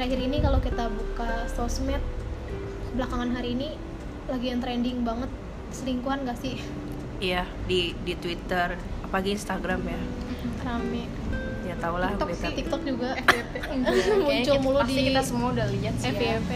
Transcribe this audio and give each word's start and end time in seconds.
akhir-akhir 0.00 0.32
ini 0.32 0.38
kalau 0.40 0.60
kita 0.64 0.88
buka 0.88 1.44
sosmed 1.52 2.00
belakangan 2.96 3.36
hari 3.36 3.52
ini 3.52 3.76
lagi 4.32 4.48
yang 4.48 4.64
trending 4.64 5.04
banget 5.04 5.28
selingkuhan 5.76 6.24
gak 6.24 6.40
sih? 6.40 6.56
Iya 7.20 7.44
di 7.68 7.92
di 8.00 8.16
Twitter 8.16 8.80
apalagi 9.04 9.36
Instagram 9.36 9.84
ya. 9.84 10.00
Rame. 10.64 11.04
Ya 11.68 11.76
tau 11.76 12.00
lah 12.00 12.16
TikTok 12.16 12.32
berita 12.32 12.48
sih. 12.48 12.56
TikTok 12.64 12.82
juga. 12.88 13.10
FYP 13.20 14.08
Muncul 14.24 14.56
mulu 14.64 14.78
pasti 14.80 14.96
di 14.96 15.02
kita 15.12 15.20
semua 15.20 15.48
udah 15.52 15.66
lihat 15.68 15.94
sih 16.00 16.08
ya. 16.08 16.16
FYP 16.16 16.50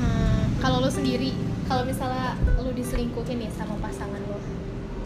Hmm, 0.00 0.42
kalau 0.64 0.80
lo 0.80 0.88
sendiri 0.88 1.36
kalau 1.68 1.84
misalnya 1.84 2.40
lo 2.56 2.72
diselingkuhin 2.72 3.44
nih 3.44 3.52
sama 3.52 3.76
pasangan 3.84 4.22
lo 4.32 4.40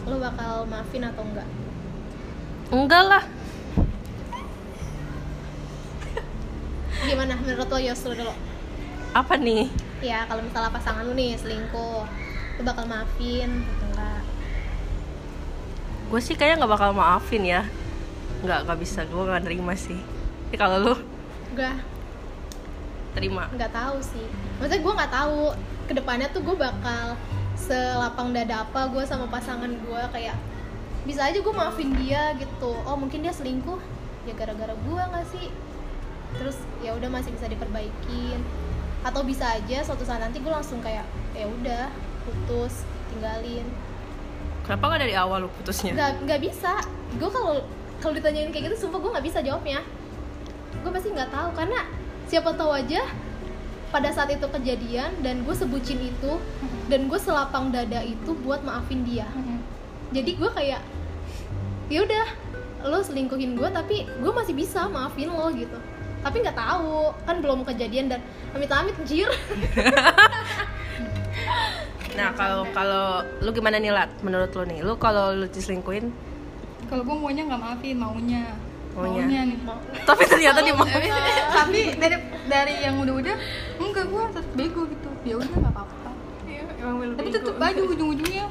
lo 0.07 0.15
bakal 0.23 0.63
maafin 0.71 1.03
atau 1.03 1.27
enggak? 1.27 1.47
Enggak 2.71 3.03
lah 3.11 3.23
gimana 7.11 7.33
menurut 7.51 7.67
lo 7.67 7.79
Yos 7.83 8.01
lo 8.07 8.15
dulu. 8.15 8.33
Apa 9.11 9.35
nih? 9.35 9.67
Ya 9.99 10.23
kalau 10.23 10.39
misalnya 10.39 10.71
pasangan 10.71 11.03
lo 11.03 11.11
nih 11.11 11.35
selingkuh 11.35 12.07
lo 12.55 12.61
bakal 12.63 12.87
maafin 12.87 13.67
atau 13.67 13.87
enggak 13.91 14.21
gue 16.11 16.19
sih 16.19 16.35
kayaknya 16.35 16.63
nggak 16.63 16.73
bakal 16.75 16.91
maafin 16.95 17.43
ya. 17.43 17.67
Nggak 18.43 18.59
nggak 18.67 18.79
bisa. 18.79 19.03
Gue 19.07 19.23
nggak 19.27 19.43
nerima 19.47 19.75
sih. 19.75 19.99
Tapi 20.47 20.55
kalau 20.55 20.77
lu? 20.79 20.95
Enggak 21.51 21.75
terima. 23.11 23.51
Nggak 23.51 23.71
tahu 23.75 23.99
sih. 23.99 24.27
Maksudnya 24.59 24.79
gue 24.79 24.93
nggak 24.95 25.11
tahu. 25.11 25.41
Ke 25.87 25.93
depannya 25.95 26.27
tuh 26.31 26.43
gue 26.47 26.55
bakal 26.55 27.19
selapang 27.59 28.31
dada 28.31 28.63
apa 28.63 28.87
gue 28.91 29.03
sama 29.03 29.27
pasangan 29.27 29.67
gue 29.67 30.01
kayak 30.15 30.39
bisa 31.03 31.27
aja 31.27 31.35
gue 31.35 31.53
maafin 31.55 31.91
dia 31.99 32.31
gitu. 32.39 32.71
Oh 32.87 32.95
mungkin 32.95 33.23
dia 33.23 33.35
selingkuh. 33.35 33.79
Ya 34.23 34.31
gara-gara 34.39 34.71
gue 34.71 35.01
nggak 35.03 35.27
sih 35.35 35.51
terus 36.39 36.57
ya 36.85 36.95
udah 36.95 37.09
masih 37.11 37.31
bisa 37.33 37.47
diperbaikin. 37.49 38.39
Atau 39.01 39.25
bisa 39.25 39.57
aja 39.57 39.81
suatu 39.81 40.05
saat 40.05 40.21
nanti 40.21 40.37
gue 40.37 40.51
langsung 40.51 40.77
kayak 40.79 41.05
ya 41.33 41.45
udah 41.49 41.89
putus 42.21 42.85
tinggalin. 43.09 43.65
Kenapa 44.61 44.83
nggak 44.93 45.01
dari 45.09 45.15
awal 45.17 45.47
lu 45.47 45.49
putusnya? 45.49 45.97
Nggak 45.97 46.11
nggak 46.29 46.39
bisa. 46.45 46.85
Gue 47.17 47.29
kalau 47.33 47.65
kalau 47.97 48.13
ditanyain 48.13 48.53
kayak 48.53 48.71
gitu 48.71 48.87
sumpah 48.87 48.99
gue 49.01 49.11
nggak 49.17 49.25
bisa 49.25 49.39
jawabnya. 49.41 49.81
Gue 50.85 50.91
pasti 50.93 51.09
nggak 51.11 51.29
tahu 51.33 51.49
karena 51.57 51.79
siapa 52.29 52.53
tahu 52.53 52.71
aja 52.71 53.01
pada 53.91 54.07
saat 54.13 54.31
itu 54.31 54.47
kejadian 54.47 55.11
dan 55.19 55.43
gue 55.43 55.51
sebucin 55.51 55.99
itu 55.99 56.39
dan 56.87 57.11
gue 57.11 57.19
selapang 57.19 57.73
dada 57.73 57.99
itu 58.05 58.31
buat 58.45 58.63
maafin 58.63 59.03
dia. 59.03 59.27
Jadi 60.13 60.31
gue 60.37 60.49
kayak 60.53 60.81
ya 61.91 61.99
udah 62.07 62.27
lo 62.87 63.03
selingkuhin 63.03 63.59
gue 63.59 63.69
tapi 63.69 64.07
gue 64.07 64.31
masih 64.31 64.55
bisa 64.55 64.87
maafin 64.89 65.29
lo 65.29 65.51
gitu 65.53 65.77
tapi 66.21 66.35
nggak 66.41 66.57
tahu. 66.57 67.13
Kan 67.25 67.41
belum 67.41 67.65
kejadian 67.67 68.09
dan 68.13 68.21
amit-amit 68.55 68.95
anjir 68.99 69.29
nah 72.11 72.35
kalau 72.35 72.67
kalau 72.75 73.23
lu 73.39 73.49
gimana 73.55 73.79
nih 73.79 73.91
lat? 73.95 74.11
Menurut 74.19 74.51
lu 74.51 74.63
nih 74.67 74.79
lu 74.83 74.93
kalau 74.99 75.31
lu 75.31 75.47
diselingkuhin? 75.47 76.11
Kalau 76.91 77.07
gue 77.07 77.15
maunya 77.15 77.47
nggak 77.47 77.61
maafin 77.61 77.95
maunya. 77.95 78.43
Maunya. 78.91 79.47
nih. 79.47 79.55
Tapi 80.09 80.23
ternyata 80.27 80.59
dia 80.59 80.75
mau. 80.75 80.83
Tapi 80.83 81.95
dari 81.95 82.17
dari 82.51 82.73
yang 82.83 82.99
udah-udah 82.99 83.35
enggak 83.79 84.05
gue 84.11 84.23
tetap 84.35 84.53
bego 84.59 84.81
gitu. 84.91 85.09
Ya 85.23 85.35
udah 85.39 85.55
nggak 85.55 85.73
apa-apa. 85.73 86.09
Tapi 87.15 87.29
tetep 87.31 87.55
aja 87.55 87.79
ujung-ujungnya 87.79 88.45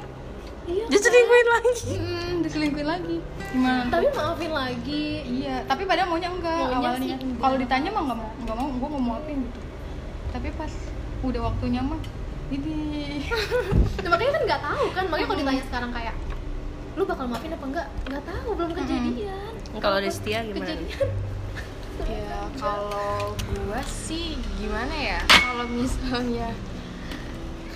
iya 0.71 0.85
diselingkuhin 0.87 1.47
lagi. 1.47 1.71
Hmm, 1.91 2.33
diselingkuhin 2.41 2.87
lagi. 2.87 3.17
Gimana? 3.51 3.81
Tapi 3.87 4.05
maafin 4.09 4.51
lagi. 4.51 5.05
Iya 5.21 5.55
tapi 5.65 5.83
padahal 5.83 6.07
maunya 6.07 6.29
enggak 6.29 6.55
Maunya 6.57 6.77
awalnya. 6.79 7.15
kalau 7.37 7.55
ditanya 7.55 7.89
mah 7.89 8.01
nggak 8.03 8.17
mau 8.17 8.29
nggak 8.41 8.55
mau 8.55 8.67
gue 8.69 8.87
nggak 8.87 8.91
mau 8.97 9.11
maafin 9.13 9.37
gitu. 9.41 9.59
Tapi 10.31 10.47
pas 10.55 10.73
udah 11.21 11.41
waktunya 11.45 11.81
mah 11.81 12.01
ini. 12.49 12.79
Nah, 14.01 14.09
makanya 14.11 14.31
kan 14.31 14.43
nggak 14.47 14.61
tahu 14.61 14.85
kan. 14.91 15.03
Makanya 15.07 15.27
kalau 15.27 15.39
ditanya 15.39 15.63
sekarang 15.65 15.91
kayak 15.91 16.15
lu 16.91 17.03
bakal 17.03 17.25
maafin 17.25 17.51
apa 17.51 17.65
enggak? 17.65 17.87
Nggak 18.05 18.23
tahu 18.25 18.49
belum 18.53 18.71
kejadian. 18.73 19.51
Kalau 19.77 19.97
Destia 19.99 20.39
gimana? 20.41 20.55
kejadian. 20.57 21.07
Ya 22.01 22.39
kalau 22.63 23.35
gua 23.37 23.81
sih 23.85 24.35
gimana 24.57 24.91
ya? 24.91 25.19
Kalau 25.27 25.65
misalnya 25.67 26.49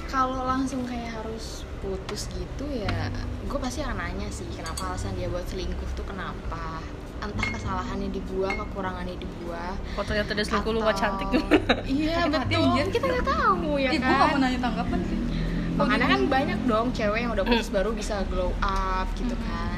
kalau 0.10 0.46
langsung 0.46 0.86
kayak 0.86 1.12
harus 1.22 1.66
putus 1.82 2.30
gitu 2.34 2.66
ya 2.72 3.10
gue 3.46 3.60
pasti 3.62 3.86
akan 3.86 3.98
nanya 3.98 4.28
sih 4.34 4.46
kenapa 4.54 4.94
alasan 4.94 5.14
dia 5.18 5.30
buat 5.30 5.46
selingkuh 5.46 5.90
tuh 5.94 6.06
kenapa? 6.06 6.82
Entah 7.24 7.48
kesalahannya 7.48 8.12
di 8.12 8.22
gua 8.28 8.54
kekurangannya 8.54 9.18
di 9.18 9.26
gua. 9.42 9.74
Kalau 9.98 10.06
ternyata 10.06 10.32
dia 10.36 10.46
selingkuh 10.46 10.72
lu 10.76 10.82
cantik 10.94 11.30
iya 11.90 12.28
hati, 12.28 12.34
betul. 12.38 12.62
Anjir. 12.70 12.86
kita 12.92 13.06
nggak 13.08 13.26
tahu 13.26 13.72
ya 13.82 13.90
eh, 13.90 13.98
gue 13.98 14.04
gak 14.04 14.20
mau 14.20 14.30
kan 14.36 14.40
nanya 14.44 14.60
tanggapan 14.62 15.00
sih. 15.08 15.20
Makanya 15.76 16.08
kan 16.08 16.22
banyak 16.28 16.60
dong 16.68 16.88
cewek 16.94 17.20
yang 17.26 17.32
udah 17.34 17.46
putus 17.48 17.70
baru 17.72 17.90
bisa 17.96 18.24
glow 18.30 18.52
up 18.64 19.08
gitu 19.16 19.36
kan 19.48 19.75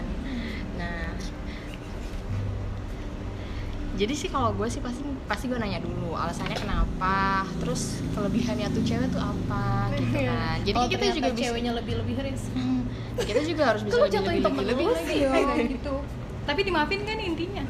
jadi 3.97 4.13
sih 4.13 4.29
kalau 4.29 4.53
gue 4.53 4.69
sih 4.69 4.77
pasti 4.77 5.01
pasti 5.25 5.49
gue 5.49 5.57
nanya 5.57 5.81
dulu 5.81 6.13
alasannya 6.13 6.53
kenapa 6.53 7.49
terus 7.57 7.97
kelebihannya 8.13 8.69
tuh 8.69 8.85
cewek 8.85 9.09
tuh 9.09 9.21
apa 9.21 9.89
gitu 9.97 10.21
kan. 10.21 10.57
Jadi 10.61 10.77
Kalau 10.77 10.89
kita 10.93 11.05
juga 11.17 11.29
bisa 11.33 11.45
ceweknya 11.49 11.71
lebih 11.73 11.93
lebih 12.05 12.13
haris 12.21 12.43
kita 13.29 13.41
juga 13.41 13.63
harus 13.73 13.81
bisa 13.81 13.97
lebih 13.97 14.45
lebih 14.45 14.65
lebih, 14.69 14.87
sih? 15.09 15.25
dong. 15.25 15.33
kayak 15.33 15.67
gitu. 15.73 15.95
Tapi 16.45 16.61
dimaafin 16.61 17.01
kan 17.03 17.17
intinya? 17.17 17.65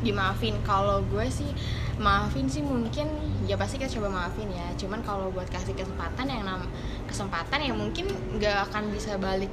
Dimaafin. 0.00 0.54
Kalau 0.62 1.02
gue 1.10 1.26
sih 1.26 1.50
maafin 1.98 2.46
sih 2.46 2.62
mungkin 2.62 3.10
ya 3.50 3.58
pasti 3.58 3.82
kita 3.82 3.90
coba 3.98 4.22
maafin 4.22 4.46
ya. 4.54 4.70
Cuman 4.78 5.02
kalau 5.02 5.34
buat 5.34 5.50
kasih 5.50 5.74
kesempatan 5.74 6.30
yang 6.30 6.46
nam 6.46 6.62
kesempatan 7.10 7.58
ya 7.58 7.74
mungkin 7.74 8.06
nggak 8.38 8.70
akan 8.70 8.94
bisa 8.94 9.18
balik 9.18 9.50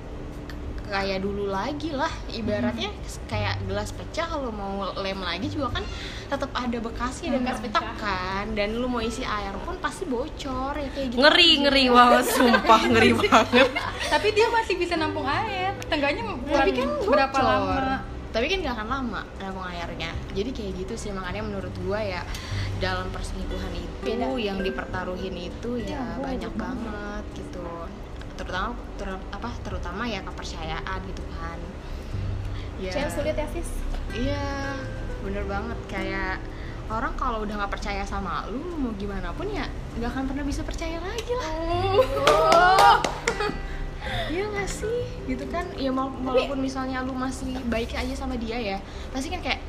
kayak 0.92 1.24
dulu 1.24 1.48
lagi 1.48 1.96
lah. 1.96 2.12
Ibaratnya 2.28 2.92
kayak 3.26 3.64
gelas 3.64 3.96
pecah 3.96 4.28
kalau 4.28 4.52
mau 4.52 4.92
lem 5.00 5.16
lagi 5.18 5.48
juga 5.48 5.80
kan 5.80 5.84
tetap 6.28 6.52
ada 6.52 6.78
bekasnya 6.78 7.32
dan 7.32 7.42
Bekas 7.42 7.60
retak 7.64 7.80
pecah. 7.82 7.96
kan. 7.98 8.46
Dan 8.52 8.76
lu 8.76 8.86
mau 8.86 9.00
isi 9.00 9.24
air 9.24 9.56
pun 9.64 9.80
pasti 9.80 10.04
bocor 10.04 10.76
ya 10.76 10.90
kayak 10.92 11.08
gitu. 11.10 11.20
Ngeri 11.24 11.52
ngeri 11.64 11.86
banget 11.88 12.26
sumpah 12.30 12.82
ngeri 12.86 13.12
banget. 13.24 13.68
Tapi 14.12 14.28
dia 14.32 14.48
masih 14.52 14.76
bisa 14.76 15.00
nampung 15.00 15.24
air. 15.24 15.72
Tengganya 15.88 16.28
tapi 16.46 16.70
kan 16.76 16.88
berapa 17.02 17.32
bocor. 17.34 17.48
lama? 17.48 17.80
Tapi 18.32 18.48
kan 18.48 18.58
gak 18.64 18.76
akan 18.80 18.88
lama 18.88 19.22
nampung 19.40 19.66
airnya. 19.66 20.12
Jadi 20.32 20.50
kayak 20.52 20.72
gitu 20.78 20.94
sih 20.96 21.12
makanya 21.12 21.44
menurut 21.44 21.72
gua 21.84 22.00
ya 22.00 22.24
dalam 22.80 23.12
perselingkuhan 23.12 23.76
itu 23.76 23.94
Beda. 24.02 24.32
yang 24.40 24.58
dipertaruhin 24.58 25.36
itu 25.38 25.78
ya, 25.86 26.18
banyak 26.18 26.50
banget 26.56 27.24
gitu 27.38 27.51
terutama 28.42 28.70
ter- 28.98 29.26
apa 29.30 29.50
terutama 29.62 30.04
ya 30.04 30.20
kepercayaan 30.22 31.00
gitu 31.06 31.24
kan. 31.30 31.60
Ya. 32.82 32.92
Cewek 32.92 33.12
sulit 33.14 33.36
ya 33.38 33.48
sis? 33.48 33.70
Iya 34.12 34.46
bener 35.22 35.46
banget. 35.46 35.78
Kayak 35.86 36.42
orang 36.90 37.14
kalau 37.14 37.46
udah 37.46 37.56
nggak 37.56 37.72
percaya 37.72 38.02
sama 38.04 38.50
lu 38.50 38.58
mau 38.76 38.92
gimana 38.98 39.30
pun 39.32 39.46
ya 39.48 39.70
nggak 39.96 40.10
akan 40.10 40.24
pernah 40.28 40.44
bisa 40.44 40.66
percaya 40.66 40.98
lagi 40.98 41.34
lah. 41.38 41.54
Iya 44.32 44.50
gak 44.50 44.66
sih? 44.66 45.06
Gitu 45.30 45.46
kan. 45.48 45.68
Ya 45.78 45.94
wala- 45.94 46.10
walaupun 46.18 46.58
misalnya 46.58 47.06
lu 47.06 47.14
masih 47.14 47.54
baik 47.70 47.94
aja 47.94 48.16
sama 48.18 48.34
dia 48.34 48.58
ya 48.58 48.78
Pasti 49.14 49.30
kan 49.30 49.44
kayak 49.44 49.62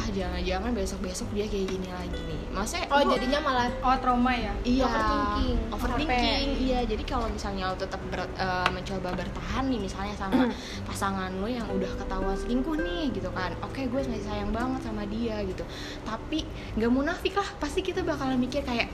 Ah 0.00 0.08
jangan-jangan 0.08 0.72
besok-besok 0.72 1.28
dia 1.30 1.44
kayak 1.44 1.68
gini 1.68 1.88
lagi 1.90 2.16
nih. 2.24 2.40
Maksudnya 2.50 2.88
oh 2.88 3.04
lu- 3.04 3.12
jadinya 3.12 3.40
malah 3.42 3.68
oh 3.78 3.96
trauma 4.00 4.32
ya 4.32 4.52
Iya 4.62 4.88
overthinking. 4.88 5.56
Overthinking. 5.68 6.46
Iya 6.58 6.78
jadi 6.88 7.02
kalau 7.04 7.28
misalnya 7.28 7.68
lu 7.68 7.76
tetap 7.76 8.00
ber- 8.08 8.32
eh, 8.32 8.68
mencoba 8.70 9.12
bertahan 9.12 9.68
nih 9.68 9.76
Misalnya 9.78 10.14
sama 10.14 10.48
pasangan 10.82 11.28
lu 11.36 11.46
yang 11.46 11.68
udah 11.68 11.92
ketahuan 11.94 12.32
selingkuh 12.34 12.80
nih 12.80 13.12
gitu 13.12 13.28
kan. 13.30 13.52
Oke 13.60 13.84
gue 13.84 14.00
masih 14.00 14.24
sayang 14.24 14.48
banget 14.50 14.80
sama 14.82 15.04
dia 15.04 15.36
gitu. 15.42 15.68
Tapi 16.02 16.48
gak 16.74 16.88
munafik 16.88 17.36
lah 17.36 17.48
Pasti 17.58 17.80
kita 17.80 18.00
bakalan 18.00 18.40
mikir 18.40 18.64
kayak 18.64 18.88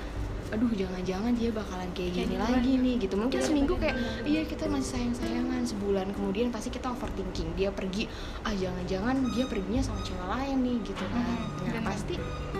aduh 0.54 0.70
jangan-jangan 0.70 1.34
dia 1.34 1.50
bakalan 1.50 1.90
kayak 1.90 2.22
gini 2.22 2.37
lagi 2.38 2.72
nih 2.78 2.94
gitu. 3.02 3.14
Mungkin 3.19 3.40
seminggu 3.43 3.75
kayak 3.76 3.98
iya 4.22 4.46
kita 4.46 4.70
masih 4.70 4.94
sayang-sayangan. 4.94 5.62
Sebulan 5.66 6.06
kemudian 6.14 6.54
pasti 6.54 6.70
kita 6.70 6.94
overthinking. 6.94 7.58
Dia 7.58 7.75
pergi 7.75 8.06
ah 8.46 8.54
jangan-jangan 8.54 9.26
dia 9.34 9.44
perginya 9.50 9.82
sama 9.82 10.00
cewek 10.06 10.22
lain 10.22 10.56
nih 10.62 10.76
gitu 10.87 11.04
kan. 11.10 11.25
Nah 11.26 11.38
benar. 11.66 11.82
pasti 11.82 12.14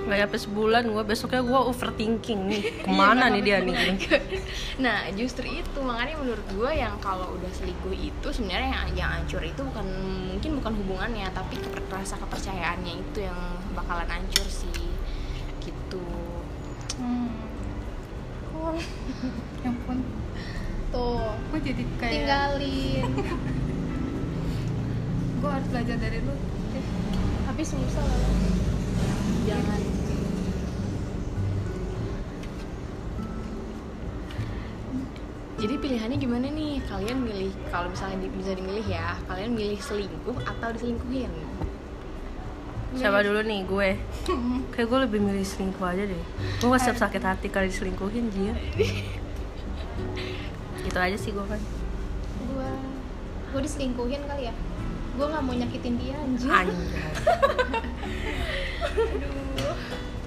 nggak 0.06 0.18
nyampe 0.22 0.38
sebulan 0.38 0.82
gue 0.86 1.04
besoknya 1.06 1.42
gue 1.46 1.60
overthinking 1.70 2.40
nih. 2.50 2.62
Ke 2.86 2.90
mana 2.90 3.24
nih 3.30 3.42
dia 3.42 3.58
nih? 3.62 3.76
Nah 4.84 5.08
justru 5.14 5.46
itu. 5.46 5.78
Makanya 5.78 6.18
menurut 6.18 6.46
gue 6.50 6.70
yang 6.74 6.98
kalau 6.98 7.38
udah 7.38 7.50
selingkuh 7.54 7.94
itu 7.94 8.28
sebenarnya 8.34 8.70
yang 8.74 9.06
yang 9.06 9.10
hancur 9.22 9.40
itu 9.40 9.62
bukan 9.62 9.86
mungkin 10.34 10.50
bukan 10.58 10.72
hubungannya 10.82 11.30
tapi 11.32 11.56
rasa 11.88 12.18
kepercayaannya 12.18 12.94
itu 12.98 13.18
yang 13.24 13.38
bakalan 13.78 14.10
hancur 14.10 14.44
sih. 14.50 14.74
Gitu. 15.62 16.02
Hmm 16.98 17.45
doang. 18.66 18.78
Ya 19.62 19.70
ampun. 19.70 19.98
Tuh. 20.90 21.30
Gue 21.54 21.60
jadi 21.62 21.82
kayak 21.98 22.12
tinggalin. 22.12 23.04
Gue 25.40 25.50
harus 25.50 25.68
belajar 25.70 25.96
dari 26.02 26.18
lu. 26.26 26.34
Tapi 27.46 27.62
susah 27.62 28.02
lah. 28.02 28.20
Jangan. 29.46 29.80
Jadi 35.56 35.72
pilihannya 35.80 36.20
gimana 36.20 36.52
nih? 36.52 36.84
Kalian 36.84 37.24
milih 37.24 37.48
kalau 37.72 37.88
misalnya 37.88 38.28
bisa 38.28 38.52
dimilih 38.52 38.84
ya 38.84 39.16
kalian 39.24 39.56
milih 39.56 39.80
selingkuh 39.80 40.36
atau 40.44 40.69
diselingkuhin? 40.76 41.32
Siapa 42.96 43.20
dulu 43.20 43.40
nih 43.40 43.60
gue? 43.62 43.88
Kayak 44.72 44.87
gue 44.88 44.98
lebih 45.04 45.20
milih 45.20 45.44
selingkuh 45.44 45.84
aja 45.84 46.02
deh. 46.02 46.22
Gue 46.58 46.69
gak 46.69 46.82
siap 46.82 46.96
sakit 46.96 47.22
hati 47.22 47.46
kali 47.48 47.69
diselingkuhin 47.69 48.26
dia. 48.32 48.52
gitu 50.87 50.98
aja 51.02 51.19
sih 51.19 51.34
gue 51.34 51.43
kan. 51.43 51.58
gue 52.46 52.70
gue 53.50 53.60
diselingkuhin 53.60 54.22
kali 54.22 54.46
ya 54.46 54.54
gue 55.16 55.26
nggak 55.26 55.43
mau 55.43 55.50
nyakitin 55.50 55.96
dia 55.98 56.14
anjir 56.14 56.46
Anjay. 56.46 56.76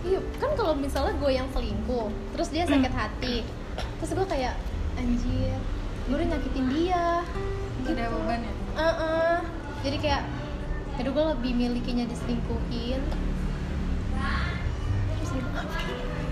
iya 0.03 0.19
kan 0.41 0.51
kalau 0.57 0.73
misalnya 0.75 1.13
gue 1.15 1.31
yang 1.31 1.47
selingkuh 1.53 2.09
terus 2.33 2.49
dia 2.51 2.65
sakit 2.65 2.91
hati 2.91 3.35
terus 4.01 4.11
gue 4.11 4.27
kayak 4.27 4.57
anjir 4.97 5.55
gue 6.09 6.15
udah 6.17 6.27
nyakitin 6.27 6.65
dia 6.73 7.23
ada 7.87 8.03
beban 8.11 8.41
ya 8.43 8.53
Heeh. 8.75 9.35
jadi 9.85 9.97
kayak 10.01 10.21
aduh 10.99 11.09
gue 11.09 11.25
lebih 11.33 11.51
milikinya 11.53 12.05
diselingkuhin 12.05 13.01
terus 15.09 15.29
gitu 15.31 15.49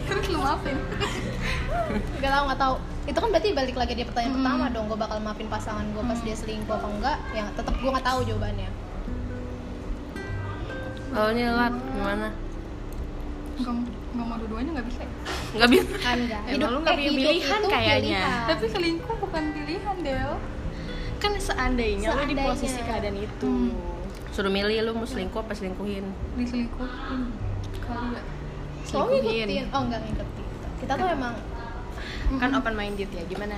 terus 0.05 0.25
lu 0.27 0.37
maafin 0.37 0.77
nggak 2.17 2.29
tahu 2.29 2.43
nggak 2.45 2.59
tahu 2.59 2.75
itu 3.05 3.17
kan 3.17 3.29
berarti 3.29 3.49
balik 3.53 3.75
lagi 3.75 3.93
dia 3.93 4.05
pertanyaan 4.05 4.27
Hmm. 4.29 4.43
pertama 4.43 4.65
dong 4.69 4.85
gue 4.85 4.97
bakal 4.97 5.17
maafin 5.19 5.47
pasangan 5.47 5.85
gue 5.85 6.03
pas 6.03 6.19
dia 6.19 6.35
selingkuh 6.35 6.73
apa 6.73 6.87
enggak 6.89 7.17
yang 7.31 7.47
tetap 7.53 7.73
gue 7.73 7.87
nggak 7.87 8.05
tahu 8.05 8.19
jawabannya 8.23 8.69
Kalau 11.07 11.31
nyelat 11.31 11.73
gimana? 11.89 12.27
nggak 13.57 13.73
mau 14.23 14.37
dua-duanya 14.37 14.71
nggak 14.71 14.87
bisa 14.87 15.01
ya? 15.01 15.11
Nggak 15.55 15.69
bisa. 15.71 15.95
kan 15.97 16.17
enggak 16.19 16.41
Emang 16.47 16.69
lu 16.69 16.79
nggak 16.79 16.95
punya 16.95 17.11
pilihan 17.11 17.61
kayaknya. 17.65 18.21
tapi 18.45 18.65
selingkuh 18.67 19.15
bukan 19.17 19.43
pilihan 19.51 19.95
Del 19.99 20.31
kan 21.17 21.31
seandainya, 21.35 22.07
lo 22.07 22.21
di 22.21 22.25
Seandainya. 22.29 22.45
posisi 22.45 22.79
keadaan 22.79 23.17
itu 23.17 23.51
Suruh 24.37 24.53
milih 24.53 24.85
lu 24.85 24.93
mau 24.93 25.01
selingkuh 25.01 25.41
apa 25.41 25.49
selingkuhin? 25.57 26.05
diselingkuhin. 26.37 27.21
Kali 27.81 28.05
ya. 28.13 28.21
Oh 28.93 29.09
selingkuhin 29.09 29.49
ngikutin. 29.49 29.73
Oh 29.73 29.81
enggak 29.81 30.01
ngikutin. 30.05 30.45
Kita 30.77 30.93
tuh 30.93 31.07
emang 31.09 31.33
kan 32.37 32.49
open 32.53 32.73
minded 32.77 33.09
ya 33.09 33.23
gimana? 33.25 33.57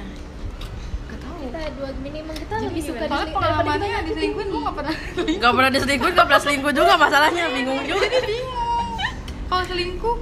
Gak 1.11 1.19
tahu. 1.19 1.51
Kita 1.51 1.59
dua 1.75 1.89
minimum 1.99 2.31
kita 2.31 2.63
Jadi 2.63 2.67
lebih 2.71 2.83
suka 2.87 3.11
daripada 3.11 3.27
pengalamannya 3.27 3.99
diselingkuhin 4.07 4.47
gue 4.47 4.61
nggak 4.63 4.75
pernah 4.79 4.95
Gak 5.43 5.53
pernah 5.59 5.71
diselingkuhin, 5.75 6.13
gak 6.15 6.27
pernah 6.31 6.41
selingkuh 6.47 6.71
juga 6.71 6.93
masalahnya 6.95 7.43
bingung 7.51 7.79
juga. 7.83 8.07
jadi 8.07 8.27
bingung 8.39 8.87
kalau 9.51 9.63
selingkuh 9.67 10.15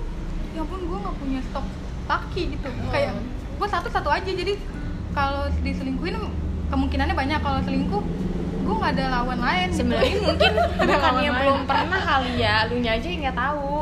ya 0.57 0.61
ampun 0.65 0.81
gue 0.89 0.97
nggak 1.05 1.15
punya 1.21 1.39
stok 1.53 1.65
laki 2.09 2.41
gitu. 2.57 2.67
Kayak 2.89 3.13
gue 3.61 3.67
satu 3.69 3.87
satu 3.93 4.09
aja 4.09 4.31
jadi 4.33 4.57
kalau 5.13 5.53
diselingkuhin 5.61 6.17
kemungkinannya 6.73 7.13
banyak 7.13 7.39
kalau 7.45 7.61
selingkuh 7.61 8.01
gue 8.67 8.75
nggak 8.75 8.93
ada 8.93 9.05
lawan 9.09 9.39
lain 9.39 9.67
gitu. 9.67 9.77
sebenarnya 9.79 10.15
mungkin 10.27 10.51
bukannya 10.77 11.31
belum 11.33 11.57
lain. 11.57 11.65
pernah 11.65 12.01
kali 12.03 12.33
ya 12.37 12.55
lu 12.67 12.75
nya 12.77 12.91
aja 12.93 13.07
yang 13.07 13.21
nggak 13.23 13.37
tahu 13.37 13.79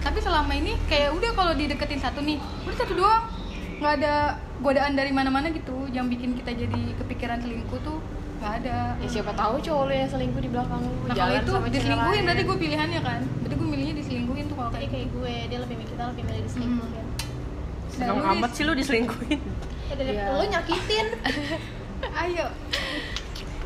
tapi 0.00 0.18
selama 0.18 0.52
ini 0.52 0.72
kayak 0.88 1.12
udah 1.12 1.30
kalau 1.32 1.52
dideketin 1.54 2.00
satu 2.00 2.18
nih 2.20 2.40
udah 2.66 2.76
satu 2.76 2.92
doang 2.96 3.24
nggak 3.78 3.92
ada 3.96 4.14
godaan 4.60 4.92
dari 4.92 5.08
mana-mana 5.08 5.48
gitu 5.48 5.88
yang 5.88 6.08
bikin 6.08 6.34
kita 6.34 6.52
jadi 6.52 6.82
kepikiran 6.98 7.38
selingkuh 7.38 7.80
tuh 7.80 7.96
nggak 8.40 8.52
ada 8.60 8.96
ya 8.96 9.08
siapa 9.08 9.36
tahu 9.36 9.60
cowok 9.60 9.82
lu 9.84 9.92
yang 9.94 10.08
selingkuh 10.08 10.40
di 10.40 10.48
belakang 10.48 10.80
lu 10.80 10.92
nah 11.04 11.14
kalau 11.14 11.34
itu 11.36 11.52
diselingkuhin 11.70 12.12
lain. 12.16 12.24
berarti 12.24 12.42
gue 12.42 12.56
pilihannya 12.58 13.00
kan 13.00 13.20
berarti 13.38 13.54
gue 13.54 13.68
milihnya 13.68 13.94
diselingkuhin 14.00 14.44
tuh 14.48 14.56
kalau 14.56 14.70
kayak 14.72 14.88
kayak 14.88 15.08
gue 15.12 15.34
dia 15.46 15.58
lebih 15.60 15.76
kita 15.78 16.02
lebih 16.10 16.22
milih 16.26 16.42
diselingkuhin 16.44 17.06
Seneng 17.90 18.16
Nah, 18.16 18.16
lu 18.16 18.38
amat 18.38 18.50
sih 18.54 18.62
lu 18.62 18.72
diselingkuhin. 18.72 19.40
ya 19.90 19.94
dari 19.94 20.14
Iya. 20.14 20.24
lu 20.32 20.44
nyakitin 20.46 21.06
ayo 22.24 22.46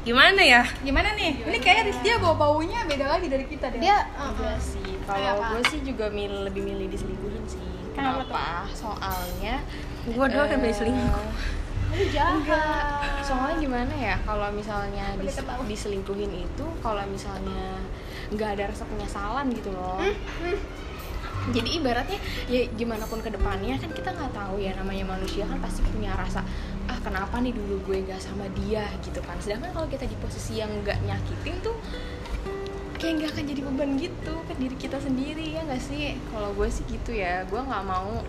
Gimana 0.04 0.40
ya? 0.44 0.62
gimana 0.84 1.16
nih? 1.16 1.32
Ini 1.48 1.58
kayak 1.64 1.82
Rizdia 1.88 2.20
bau 2.20 2.36
baunya 2.36 2.84
beda 2.84 3.08
lagi 3.08 3.26
dari 3.32 3.48
kita 3.48 3.72
deh. 3.72 3.80
Dia 3.80 4.04
Enggak 4.20 4.56
uh, 4.56 4.60
sih, 4.60 5.00
Kayak 5.04 5.08
kalau 5.08 5.32
apa? 5.40 5.48
gue 5.56 5.62
sih 5.72 5.80
juga 5.80 6.06
milih, 6.12 6.40
lebih 6.44 6.62
milih 6.62 6.86
diselingkuhin 6.92 7.44
sih. 7.48 7.64
Kenapa 7.96 8.28
Kenapa? 8.28 8.46
Soalnya 8.68 9.54
Gue 10.04 10.26
doang 10.28 10.50
yang 10.52 10.60
milih 10.60 10.76
selingkuh. 10.76 11.26
jahat. 12.12 12.36
Enggak, 12.36 13.22
soalnya 13.22 13.56
gimana 13.56 13.94
ya 13.94 14.16
kalau 14.26 14.50
misalnya 14.52 15.14
dis- 15.16 15.40
diselingkuhin 15.40 16.32
itu 16.36 16.66
kalau 16.82 17.00
misalnya 17.08 17.80
nggak 18.28 18.60
ada 18.60 18.64
rasa 18.74 18.84
penyesalan 18.84 19.46
gitu 19.54 19.72
loh. 19.72 20.02
Jadi 21.44 21.76
ibaratnya 21.76 22.16
ya 22.48 22.64
gimana 22.72 23.04
pun 23.04 23.20
ke 23.20 23.28
depannya 23.28 23.76
kan 23.76 23.92
kita 23.92 24.10
nggak 24.10 24.32
tahu 24.32 24.56
ya 24.58 24.72
namanya 24.74 25.04
manusia 25.06 25.44
kan 25.44 25.60
pasti 25.60 25.84
punya 25.86 26.16
rasa 26.16 26.40
kenapa 27.04 27.36
nih 27.44 27.52
dulu 27.52 27.84
gue 27.84 28.08
nggak 28.08 28.18
sama 28.24 28.48
dia 28.64 28.88
gitu 29.04 29.20
kan? 29.20 29.36
Sedangkan 29.44 29.76
kalau 29.76 29.86
kita 29.86 30.08
di 30.08 30.16
posisi 30.16 30.58
yang 30.58 30.72
nggak 30.80 31.04
nyakitin 31.04 31.60
tuh 31.60 31.76
kayak 32.96 33.20
nggak 33.20 33.30
akan 33.36 33.44
jadi 33.44 33.60
beban 33.68 33.90
gitu 34.00 34.34
ke 34.48 34.52
diri 34.56 34.76
kita 34.80 34.96
sendiri 35.04 35.54
ya 35.54 35.60
nggak 35.68 35.82
sih? 35.84 36.16
Kalau 36.32 36.56
gue 36.56 36.68
sih 36.72 36.84
gitu 36.88 37.12
ya 37.12 37.44
gue 37.44 37.60
nggak 37.60 37.84
mau 37.84 38.24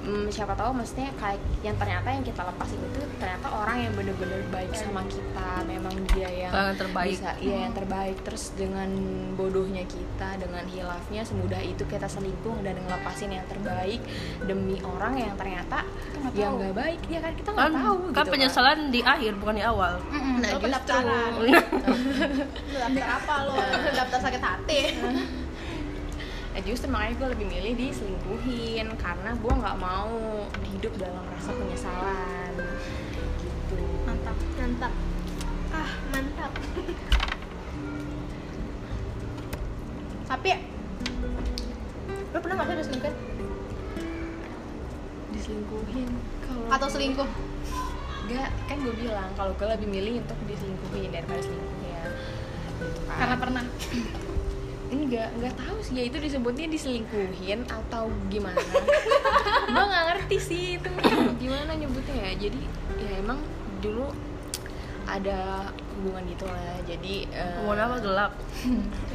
hmm, 0.00 0.26
siapa 0.28 0.52
tahu 0.52 0.72
maksudnya 0.72 1.12
kayak 1.14 1.36
yang 1.60 1.76
ternyata 1.76 2.08
yang 2.08 2.22
kita 2.22 2.42
lepasin 2.42 2.80
itu 2.80 3.00
ternyata 3.16 3.46
orang 3.48 3.76
yang 3.78 3.92
bener-bener 3.92 4.40
baik 4.48 4.72
sama 4.72 5.04
kita 5.04 5.48
memang 5.64 5.92
dia 6.10 6.28
yang 6.28 6.52
yang 6.52 6.74
terbaik. 6.74 7.10
bisa 7.12 7.30
iya 7.38 7.56
yang 7.64 7.74
terbaik 7.74 8.16
terus 8.22 8.52
dengan 8.54 8.88
bodohnya 9.34 9.84
kita 9.84 10.28
dengan 10.36 10.64
hilafnya 10.66 11.20
semudah 11.20 11.60
itu 11.60 11.82
kita 11.84 12.06
selingkuh 12.06 12.56
dan 12.60 12.76
ngelepasin 12.78 13.30
yang 13.30 13.46
terbaik 13.46 14.00
demi 14.42 14.80
orang 14.80 15.16
yang 15.16 15.34
ternyata 15.36 15.84
nggak 16.16 16.32
yang 16.34 16.52
nggak 16.56 16.74
baik 16.74 17.00
ya 17.06 17.20
kan 17.20 17.32
kita 17.34 17.48
nggak 17.50 17.60
Kan, 17.60 17.72
tahu 17.76 17.96
kan 18.10 18.24
gitu 18.24 18.32
penyesalan 18.32 18.78
di 18.88 19.00
akhir 19.00 19.32
bukan 19.36 19.54
di 19.54 19.64
awal. 19.64 19.92
Mm-mm. 20.06 20.36
nah 20.38 20.48
Lu 20.48 20.52
justru 20.52 20.64
pendaftaran. 20.64 21.30
lu 21.40 21.48
daftar 22.72 23.08
apa 23.10 23.34
lu 23.44 23.52
daftar 23.92 24.18
sakit 24.20 24.42
hati 24.42 24.80
justru 26.64 26.92
makanya 26.92 27.14
gue 27.16 27.28
lebih 27.36 27.46
milih 27.48 27.72
diselingkuhin 27.78 28.86
karena 29.00 29.30
gue 29.32 29.52
nggak 29.52 29.76
mau 29.80 30.12
hidup 30.60 30.92
dalam 31.00 31.24
rasa 31.32 31.50
penyesalan 31.56 32.52
gitu. 33.40 33.76
mantap 34.04 34.36
mantap 34.60 34.92
ah 35.72 35.90
mantap 36.12 36.52
tapi 40.30 40.50
lu 42.30 42.38
pernah 42.38 42.54
nggak 42.62 42.68
sih 42.68 42.76
diselingkuhin 42.86 43.14
Diselingkuhin 45.30 46.10
kalau 46.44 46.66
atau 46.70 46.88
selingkuh 46.90 47.30
Enggak, 48.30 48.50
kan 48.70 48.78
gue 48.78 48.94
bilang 48.94 49.30
kalau 49.34 49.50
gue 49.58 49.66
lebih 49.66 49.88
milih 49.90 50.22
untuk 50.22 50.38
diselingkuhin 50.46 51.10
daripada 51.10 51.42
selingkuh 51.42 51.82
ya. 51.82 52.04
Gitu 52.78 53.00
kan. 53.10 53.16
karena 53.18 53.36
pernah 53.42 53.64
enggak 54.90 55.28
enggak 55.38 55.54
tahu 55.56 55.76
sih. 55.82 55.92
Ya 55.96 56.02
itu 56.06 56.18
disebutnya 56.18 56.66
diselingkuhin 56.68 57.66
atau 57.70 58.10
gimana? 58.28 58.58
Gue 59.74 59.84
nggak 59.86 60.04
ngerti 60.10 60.36
sih 60.42 60.64
itu. 60.76 60.90
Gimana 61.38 61.72
nyebutnya 61.78 62.16
ya? 62.18 62.32
Jadi 62.36 62.62
ya 62.98 63.10
emang 63.22 63.38
dulu 63.80 64.10
ada 65.06 65.70
hubungan 65.98 66.22
gitu 66.28 66.44
lah. 66.46 66.76
Jadi 66.84 67.30
eh, 67.30 67.62
Mau 67.62 67.74
apa? 67.74 67.96
Gelap? 68.02 68.32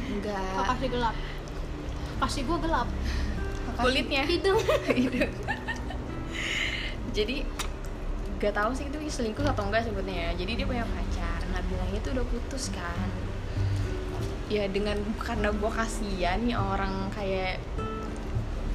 enggak. 0.08 0.64
Kasih 0.74 0.88
gelap? 0.90 1.16
Kasih 2.16 2.42
gua 2.48 2.58
gelap. 2.60 2.88
Kulitnya. 3.76 4.22
Hidung. 4.32 4.60
Jadi 7.16 7.36
gak 8.36 8.52
tahu 8.52 8.76
sih 8.76 8.84
itu 8.92 8.98
selingkuh 9.08 9.44
atau 9.44 9.68
enggak 9.68 9.84
sebutnya 9.84 10.28
ya. 10.28 10.30
Jadi 10.40 10.52
dia 10.60 10.66
punya 10.68 10.84
pacar. 10.84 11.40
Nah 11.52 11.60
bilangnya 11.68 12.00
itu 12.00 12.10
udah 12.12 12.26
putus 12.28 12.72
kan 12.72 13.25
ya 14.46 14.64
dengan 14.70 14.98
karena 15.18 15.50
gue 15.50 15.70
kasihan 15.70 16.38
nih 16.42 16.54
orang 16.54 17.10
kayak 17.10 17.58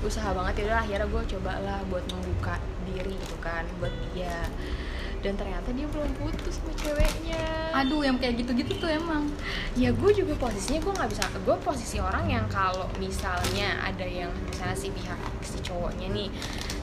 usaha 0.02 0.34
banget 0.34 0.66
ya 0.66 0.74
udah 0.74 0.80
akhirnya 0.82 1.08
gue 1.08 1.24
cobalah 1.38 1.80
buat 1.88 2.06
membuka 2.10 2.58
diri 2.90 3.14
gitu 3.16 3.38
kan 3.40 3.64
buat 3.80 3.94
dia. 4.12 4.50
Dan 5.22 5.38
ternyata 5.38 5.70
dia 5.78 5.86
belum 5.86 6.10
putus 6.18 6.58
sama 6.58 6.74
ceweknya. 6.82 7.46
Aduh 7.78 8.02
yang 8.02 8.18
kayak 8.18 8.42
gitu-gitu 8.42 8.82
tuh 8.82 8.90
emang. 8.90 9.30
Ya 9.78 9.94
gue 9.94 10.12
juga 10.18 10.34
posisinya 10.42 10.82
gue 10.82 10.94
nggak 10.98 11.10
bisa 11.14 11.30
gue 11.30 11.58
posisi 11.62 12.02
orang 12.02 12.26
yang 12.26 12.50
kalau 12.50 12.90
misalnya 12.98 13.78
ada 13.86 14.02
yang 14.02 14.34
misalnya 14.50 14.74
si 14.74 14.90
pihak 14.90 15.22
si 15.46 15.62
cowoknya 15.62 16.10
nih 16.10 16.34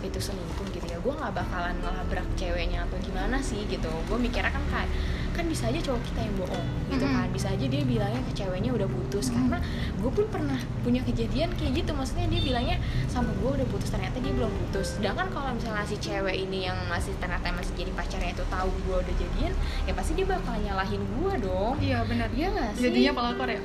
itu 0.07 0.19
selingkuh 0.23 0.71
gitu 0.71 0.87
ya 0.87 1.03
gue 1.03 1.11
nggak 1.19 1.35
bakalan 1.35 1.75
ngelabrak 1.83 2.29
ceweknya 2.39 2.87
atau 2.87 2.95
gimana 3.03 3.43
sih 3.43 3.67
gitu. 3.67 3.91
Gue 4.07 4.19
mikirnya 4.23 4.55
kan 4.55 4.63
kayak 4.71 4.91
kan 5.39 5.47
bisa 5.47 5.65
aja 5.65 5.79
cowok 5.81 6.03
kita 6.05 6.21
yang 6.21 6.35
bohong 6.37 6.67
gitu 6.89 6.99
Mm-mm. 7.01 7.15
kan 7.17 7.29
bisa 7.31 7.47
aja 7.49 7.65
dia 7.65 7.83
bilangnya 7.85 8.21
ke 8.21 8.33
ceweknya 8.35 8.71
udah 8.73 8.89
putus 8.89 9.27
Mm. 9.29 9.35
karena 9.39 9.59
gue 9.95 10.11
pun 10.11 10.27
pernah 10.29 10.59
punya 10.81 11.01
kejadian 11.03 11.49
kayak 11.55 11.73
gitu 11.77 11.91
maksudnya 11.93 12.27
dia 12.27 12.41
bilangnya 12.43 12.77
sama 13.07 13.31
gue 13.33 13.51
udah 13.55 13.67
putus 13.69 13.89
ternyata 13.89 14.19
dia 14.19 14.33
belum 14.33 14.51
putus 14.51 14.99
sedangkan 14.99 15.31
kalau 15.31 15.51
misalnya 15.53 15.85
si 15.85 15.97
cewek 15.97 16.37
ini 16.37 16.67
yang 16.67 16.79
masih 16.87 17.15
ternyata 17.17 17.49
masih 17.51 17.71
jadi 17.75 17.93
pacarnya 17.93 18.31
itu 18.33 18.45
tahu 18.45 18.67
gue 18.83 18.97
udah 18.99 19.15
jadian 19.17 19.53
ya 19.85 19.93
pasti 19.93 20.13
dia 20.13 20.27
bakal 20.27 20.55
nyalahin 20.57 21.03
gue 21.05 21.33
dong 21.41 21.75
iya 21.79 22.03
benar 22.03 22.27
Iya 22.31 22.49
nggak 22.51 22.71
sih? 22.75 22.83
jadinya 22.85 23.13
pelakor 23.15 23.49
ya. 23.49 23.61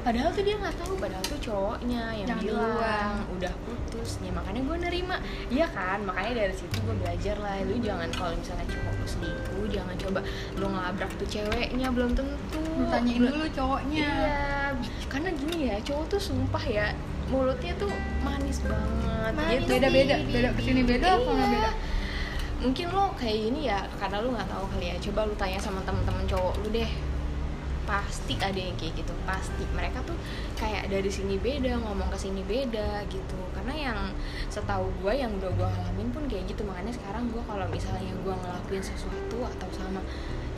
Padahal 0.00 0.30
tuh 0.30 0.42
dia 0.42 0.56
nggak 0.56 0.76
tahu, 0.76 0.92
padahal 0.96 1.22
tuh 1.22 1.38
cowoknya 1.40 2.02
yang 2.16 2.28
Yang 2.30 2.40
bilang 2.42 2.72
duluan. 2.72 3.14
udah 3.30 3.52
putus. 3.60 4.10
Ya 4.18 4.32
makanya 4.32 4.60
gue 4.60 4.76
nerima, 4.80 5.16
iya 5.48 5.66
kan? 5.68 5.98
Makanya 6.02 6.32
dari 6.40 6.54
situ 6.54 6.76
gue 6.80 6.96
belajar 6.96 7.36
lah, 7.36 7.60
lu 7.62 7.76
jangan 7.78 8.08
kalau 8.10 8.32
misalnya 8.32 8.66
cowok 8.66 8.92
lu 8.92 9.06
selingkuh, 9.06 9.59
jangan 9.70 9.94
coba 9.96 10.20
lu 10.58 10.66
ngelabrak 10.68 11.10
tuh 11.16 11.28
ceweknya 11.30 11.88
belum 11.94 12.10
tentu. 12.12 12.62
Tanyain 12.90 13.22
dulu 13.22 13.46
cowoknya 13.54 14.02
Iya, 14.02 14.74
karena 15.06 15.28
gini 15.34 15.56
ya, 15.70 15.76
cowok 15.86 16.04
tuh 16.10 16.20
sumpah 16.20 16.64
ya 16.66 16.86
mulutnya 17.30 17.72
tuh 17.78 17.90
manis 18.26 18.58
banget. 18.66 19.32
Manis. 19.38 19.62
gitu. 19.62 19.70
beda 19.70 19.88
beda 19.88 20.14
beda 20.26 20.48
ke 20.50 20.60
sini 20.66 20.82
beda 20.82 21.06
apa 21.14 21.30
Iya. 21.30 21.46
beda 21.46 21.70
Mungkin 22.60 22.86
lo 22.92 23.08
kayak 23.16 23.38
gini 23.40 23.72
ya, 23.72 23.80
karena 23.96 24.20
lu 24.20 24.36
nggak 24.36 24.44
tahu 24.52 24.68
kali 24.76 24.92
ya. 24.92 24.96
Coba 25.00 25.24
lu 25.24 25.32
tanya 25.32 25.56
sama 25.56 25.80
temen-temen 25.80 26.28
cowok 26.28 26.60
lu 26.60 26.68
deh. 26.68 26.90
Pasti 27.90 28.38
ada 28.38 28.54
yang 28.54 28.78
kayak 28.78 29.02
gitu, 29.02 29.10
pasti. 29.26 29.66
Mereka 29.74 30.06
tuh 30.06 30.14
kayak 30.54 30.86
dari 30.86 31.10
sini 31.10 31.42
beda, 31.42 31.74
ngomong 31.82 32.06
ke 32.14 32.18
sini 32.22 32.46
beda 32.46 33.02
gitu. 33.10 33.38
Karena 33.50 33.74
yang 33.74 33.98
setahu 34.46 34.86
gue 35.02 35.10
yang 35.18 35.34
udah 35.42 35.50
gue 35.58 35.66
alamin 35.66 36.14
pun 36.14 36.22
kayak 36.30 36.46
gitu. 36.46 36.62
Makanya 36.62 36.94
sekarang 36.94 37.26
gue 37.34 37.42
kalau 37.42 37.66
misalnya 37.66 38.14
gue 38.14 38.34
ngelakuin 38.46 38.84
sesuatu 38.86 39.42
atau 39.42 39.68
sama 39.74 39.98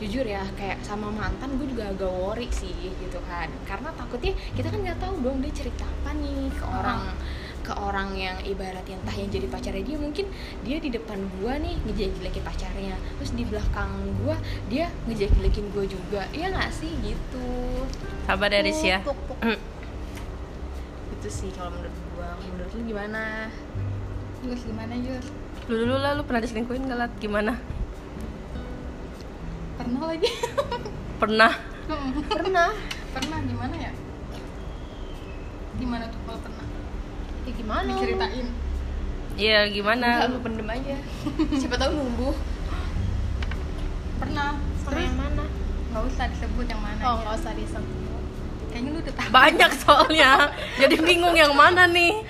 jujur 0.01 0.25
ya 0.27 0.43
kayak 0.59 0.83
sama 0.83 1.07
mantan 1.07 1.55
gue 1.55 1.69
juga 1.69 1.87
agak 1.87 2.11
worry 2.11 2.49
sih 2.51 2.75
gitu 2.75 3.19
kan 3.29 3.47
karena 3.63 3.87
takutnya 3.95 4.35
kita 4.51 4.67
kan 4.67 4.79
nggak 4.83 4.99
tahu 4.99 5.15
dong 5.23 5.39
dia 5.39 5.53
cerita 5.53 5.87
apa 5.87 6.11
nih 6.17 6.51
ke 6.51 6.65
orang 6.67 7.15
ke 7.63 7.71
orang 7.79 8.11
yang 8.19 8.35
ibarat 8.43 8.83
yang 8.83 8.99
entah 9.07 9.15
yang 9.15 9.31
jadi 9.31 9.47
pacarnya 9.47 9.83
dia 9.87 9.95
mungkin 9.95 10.27
dia 10.67 10.77
di 10.83 10.91
depan 10.91 11.15
gua 11.39 11.55
nih 11.55 11.79
ngejelek-jelekin 11.87 12.43
pacarnya. 12.43 12.95
Terus 13.17 13.31
di 13.31 13.43
belakang 13.47 13.91
gua 14.19 14.35
dia 14.67 14.91
ngejelek-jelekin 15.07 15.71
gua 15.71 15.85
juga. 15.87 16.21
Iya 16.35 16.51
nggak 16.51 16.71
sih? 16.75 16.91
Gitu. 16.99 17.47
Sabar 18.27 18.51
ya 18.51 18.61
Riz 18.61 18.83
ya. 18.83 18.99
Puk, 18.99 19.15
puk, 19.15 19.39
puk. 19.39 19.39
Mm. 19.39 19.59
itu 21.23 21.29
sih 21.31 21.49
kalau 21.55 21.71
menurut 21.71 21.95
gua. 22.13 22.29
Menurut 22.43 22.71
lu 22.75 22.81
gimana? 22.83 23.47
Yus 24.43 24.61
gimana 24.67 24.93
Yus? 24.99 25.25
Lu 25.71 25.75
dulu 25.79 25.95
lah 25.95 26.19
lu 26.19 26.27
pernah 26.27 26.43
diselingkuhin 26.43 26.91
gak 26.91 26.99
Lat? 26.99 27.11
gimana? 27.23 27.55
Pernah 29.79 30.01
lagi. 30.11 30.27
Pernah? 31.23 31.51
Pernah. 32.27 32.69
Pernah. 33.15 33.39
Gimana 33.47 33.75
ya? 33.79 33.91
Gimana 35.79 36.11
tuh 36.11 36.19
kalau 36.27 36.39
pernah 36.43 36.82
ya 37.43 37.51
gimana? 37.53 37.89
Diceritain. 37.91 38.47
Iya 39.33 39.59
gimana? 39.73 40.07
Nggak, 40.21 40.29
lu 40.29 40.39
pendem 40.45 40.67
aja. 40.69 40.95
Siapa 41.61 41.75
tahu 41.79 41.91
numbuh 41.97 42.35
pernah 44.21 44.55
sama 44.85 44.99
yang 45.01 45.17
mana? 45.17 45.43
Nggak 45.91 46.03
usah 46.09 46.25
disebut 46.29 46.65
yang 46.69 46.81
mana 46.81 47.01
oh 47.01 47.13
aja. 47.17 47.21
nggak 47.25 47.35
usah 47.41 47.51
disebut. 47.57 48.23
Kayaknya 48.71 48.89
lu 48.89 48.99
udah 49.01 49.15
tahu. 49.17 49.29
Banyak 49.33 49.71
soalnya. 49.77 50.31
Jadi 50.77 50.95
bingung 51.01 51.35
yang 51.37 51.53
mana 51.53 51.83
nih. 51.89 52.23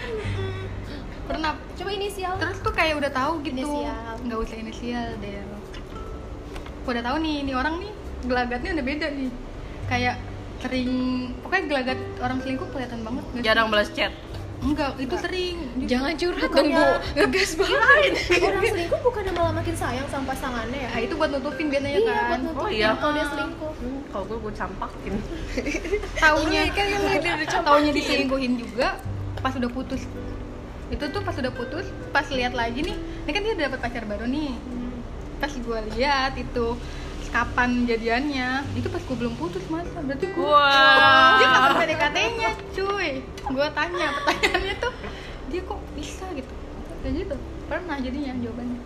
Pernah. 1.27 1.55
Coba 1.75 1.89
inisial. 1.91 2.33
Terus 2.39 2.57
tuh 2.63 2.73
kayak 2.75 2.95
udah 2.99 3.11
tahu 3.11 3.43
gitu. 3.45 3.63
Inisial. 3.63 4.15
nggak 4.23 4.39
usah 4.39 4.57
inisial 4.57 5.07
deh 5.19 5.43
udah 6.83 6.99
tahu 6.99 7.15
nih 7.23 7.47
ini 7.47 7.55
orang 7.55 7.79
nih 7.79 7.91
gelagatnya 8.27 8.75
udah 8.75 8.85
beda 8.85 9.07
nih. 9.15 9.31
Kayak 9.87 10.15
sering 10.63 10.91
pokoknya 11.43 11.63
gelagat 11.67 11.99
orang 12.23 12.39
selingkuh 12.39 12.67
kelihatan 12.71 13.03
banget 13.03 13.23
jarang 13.43 13.67
balas 13.67 13.91
chat 13.91 14.15
enggak 14.63 14.91
itu 14.97 15.15
sering. 15.19 15.55
Jangan 15.83 16.13
curhat 16.15 16.49
dong 16.55 16.69
bu. 16.71 16.85
Ngegas 17.19 17.51
banget. 17.59 18.11
Orang 18.39 18.63
selingkuh 18.63 18.99
bukannya 19.03 19.31
malah 19.35 19.53
makin 19.59 19.75
sayang 19.75 20.07
sama 20.07 20.31
pasangannya 20.31 20.79
ya. 20.79 20.89
Nah 20.95 21.01
itu 21.03 21.13
buat 21.19 21.29
nutupin 21.35 21.67
biasanya 21.67 21.99
iya 21.99 22.07
kan. 22.07 22.25
buat 22.29 22.41
nutupin. 22.47 22.63
Oh, 22.63 22.69
iya. 22.71 22.89
kalau 22.95 23.13
dia 23.13 23.25
selingkuh. 23.27 23.73
Hmm, 23.77 23.99
kalau 24.09 24.23
gue 24.25 24.37
gue 24.39 24.53
campakin. 24.55 25.13
Taunya. 26.23 26.61
Kan 26.71 26.85
yang 26.87 27.63
taunya 27.63 27.91
diselingkuhin 27.91 28.53
juga 28.57 28.87
pas 29.43 29.53
udah 29.59 29.69
putus. 29.69 30.01
Itu 30.87 31.03
tuh 31.11 31.21
pas 31.21 31.35
udah 31.35 31.53
putus 31.53 31.85
pas 32.15 32.25
lihat 32.31 32.55
lagi 32.55 32.79
nih. 32.81 32.97
Ini 33.27 33.31
kan 33.35 33.41
dia 33.43 33.53
udah 33.59 33.63
dapat 33.67 33.79
pacar 33.83 34.03
baru 34.07 34.25
nih. 34.25 34.55
Pas 35.43 35.51
gue 35.51 35.79
lihat 35.93 36.39
itu 36.39 36.67
kapan 37.33 37.89
jadiannya? 37.89 38.61
Itu 38.77 38.87
pas 38.93 39.01
gue 39.01 39.17
belum 39.17 39.33
putus 39.41 39.65
masa 39.73 39.97
berarti 40.05 40.29
gue 40.29 40.45
Wah. 40.45 41.41
dia 41.41 41.47
kapan 41.49 41.71
PDKT-nya 41.81 42.49
cuy. 42.77 43.09
Gue 43.25 43.67
tanya 43.73 44.07
pertanyaannya 44.21 44.75
tuh 44.77 44.93
dia 45.49 45.61
kok 45.65 45.79
bisa 45.97 46.25
gitu? 46.37 46.53
Kayak 47.01 47.13
gitu. 47.25 47.35
Pernah 47.65 47.95
jadinya 47.97 48.31
jawabannya. 48.37 48.79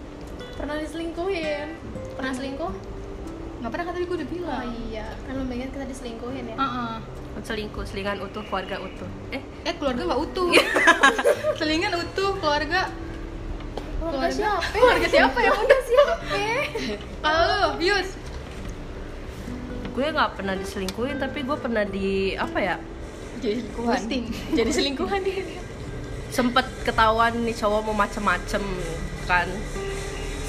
Pernah 0.55 0.75
diselingkuhin. 0.79 1.67
Pernah 2.15 2.33
selingkuh? 2.33 2.71
Nggak 3.57 3.71
pernah 3.73 3.85
kan 3.89 3.93
tadi 3.93 4.05
gue 4.07 4.17
udah 4.23 4.29
oh 4.31 4.33
bilang 4.39 4.67
iya. 4.87 5.07
Kan 5.27 5.33
lu 5.35 5.43
pengen 5.51 5.69
kita 5.75 5.85
diselingkuhin 5.85 6.45
ya? 6.47 6.55
Heeh. 6.55 6.95
selingkuh 7.37 7.85
selingan 7.85 8.17
utuh 8.17 8.41
keluarga 8.47 8.81
utuh. 8.81 9.09
Eh? 9.29 9.43
Eh 9.67 9.73
keluarga 9.77 10.07
nggak 10.09 10.21
utuh. 10.23 10.49
Selingan 11.59 11.93
utuh 11.93 12.33
keluarga 12.41 12.89
keluarga 13.97 14.29
siapa 14.29 14.61
keluarga 14.71 15.07
siapa 15.09 15.37
ya? 15.41 15.51
Keluarga 15.51 15.77
siapa? 15.83 16.13
Kalau 17.21 17.45
lu 17.45 17.69
Yus 17.81 18.09
gue 19.97 20.05
nggak 20.13 20.37
pernah 20.37 20.53
diselingkuhin 20.53 21.17
tapi 21.17 21.41
gue 21.41 21.57
pernah 21.57 21.81
di 21.81 22.37
apa 22.37 22.59
ya 22.61 22.77
jadi 23.37 23.61
selingkuhan. 23.61 23.99
Jadi 24.57 24.71
selingkuhan 24.73 25.19
dia. 25.21 25.45
Sempet 26.33 26.65
ketahuan 26.83 27.33
nih 27.45 27.55
cowok 27.55 27.81
mau 27.85 27.95
macem-macem 27.95 28.63
kan. 29.29 29.47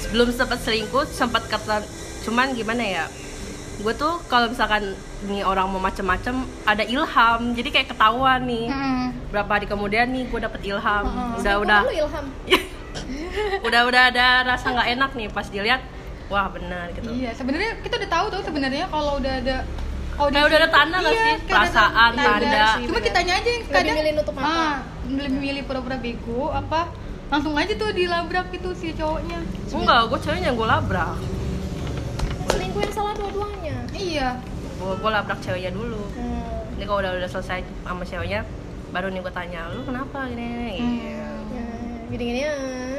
Sebelum 0.01 0.33
sempet 0.33 0.59
selingkuh 0.61 1.05
sempet 1.05 1.45
kata 1.47 1.85
cuman 2.27 2.51
gimana 2.51 2.83
ya 2.83 3.05
gue 3.79 3.95
tuh 3.95 4.19
kalau 4.27 4.51
misalkan 4.51 4.91
nih 5.23 5.39
orang 5.47 5.71
mau 5.71 5.79
macem-macem 5.79 6.43
ada 6.65 6.83
ilham. 6.83 7.41
Jadi 7.55 7.69
kayak 7.71 7.93
ketahuan 7.95 8.43
nih 8.43 8.67
berapa 9.31 9.49
hari 9.49 9.65
kemudian 9.69 10.09
nih 10.11 10.27
gue 10.27 10.39
dapet 10.41 10.61
ilham. 10.67 11.05
Udah 11.39 11.55
udah. 11.61 11.79
lu 11.87 11.93
ilham? 11.93 12.25
Udah 13.63 13.85
udah 13.85 14.09
ada 14.09 14.41
rasa 14.43 14.73
nggak 14.73 14.89
enak 14.97 15.11
nih 15.13 15.27
pas 15.29 15.47
dilihat 15.47 15.79
wah 16.29 16.47
benar 16.47 16.85
gitu 16.91 17.09
Iya, 17.09 17.31
sebenarnya 17.33 17.81
kita 17.81 17.97
udah 17.97 18.09
tahu 18.09 18.25
tuh 18.29 18.41
sebenarnya 18.43 18.85
kalau 18.87 19.17
udah 19.17 19.33
ada 19.35 19.57
audisi. 20.15 20.33
Kayak 20.35 20.45
udah 20.45 20.57
ada 20.57 20.69
tanda 20.69 20.95
nggak 20.97 21.11
Iya, 21.11 21.23
sih? 21.23 21.35
Perasaan, 21.45 22.11
tanda. 22.13 22.63
Cuma 22.77 22.85
Bener. 22.91 23.03
kitanya 23.03 23.33
aja 23.35 23.49
yang 23.49 23.63
Lebih 23.63 23.73
kadang 23.73 23.95
milih 23.97 24.13
nutup 24.13 24.33
mata. 24.33 24.47
Ah, 24.47 24.75
lebih 25.07 25.39
milih 25.39 25.61
pura-pura 25.63 25.97
bego 25.97 26.43
apa 26.49 26.81
langsung 27.27 27.53
aja 27.53 27.73
tuh 27.73 27.89
dilabrak 27.91 28.49
gitu 28.49 28.73
si 28.73 28.89
cowoknya. 28.91 29.37
enggak 29.69 30.01
gue 30.07 30.19
ceweknya 30.19 30.49
gue 30.49 30.65
labrak 30.65 31.13
selingkuh 32.47 32.81
yang 32.81 32.89
salah 32.91 33.13
dua-duanya 33.13 33.77
Iya. 33.91 34.29
gue 34.75 34.93
gue 34.95 35.11
labrak 35.11 35.39
ceweknya 35.39 35.69
dulu 35.69 36.01
hmm. 36.11 36.73
ini 36.73 36.83
kalau 36.83 36.99
udah 36.99 37.11
udah 37.15 37.29
selesai 37.29 37.61
sama 37.83 38.01
ceweknya 38.01 38.41
baru 38.89 39.07
nih 39.07 39.21
gue 39.21 39.29
tanya 39.29 39.69
lu 39.69 39.81
kenapa 39.83 40.25
gini 40.25 40.41
gini 40.41 40.69
Iya. 41.05 41.29
Hmm, 41.29 42.09
gini-gini 42.09 42.39
ya 42.41 42.53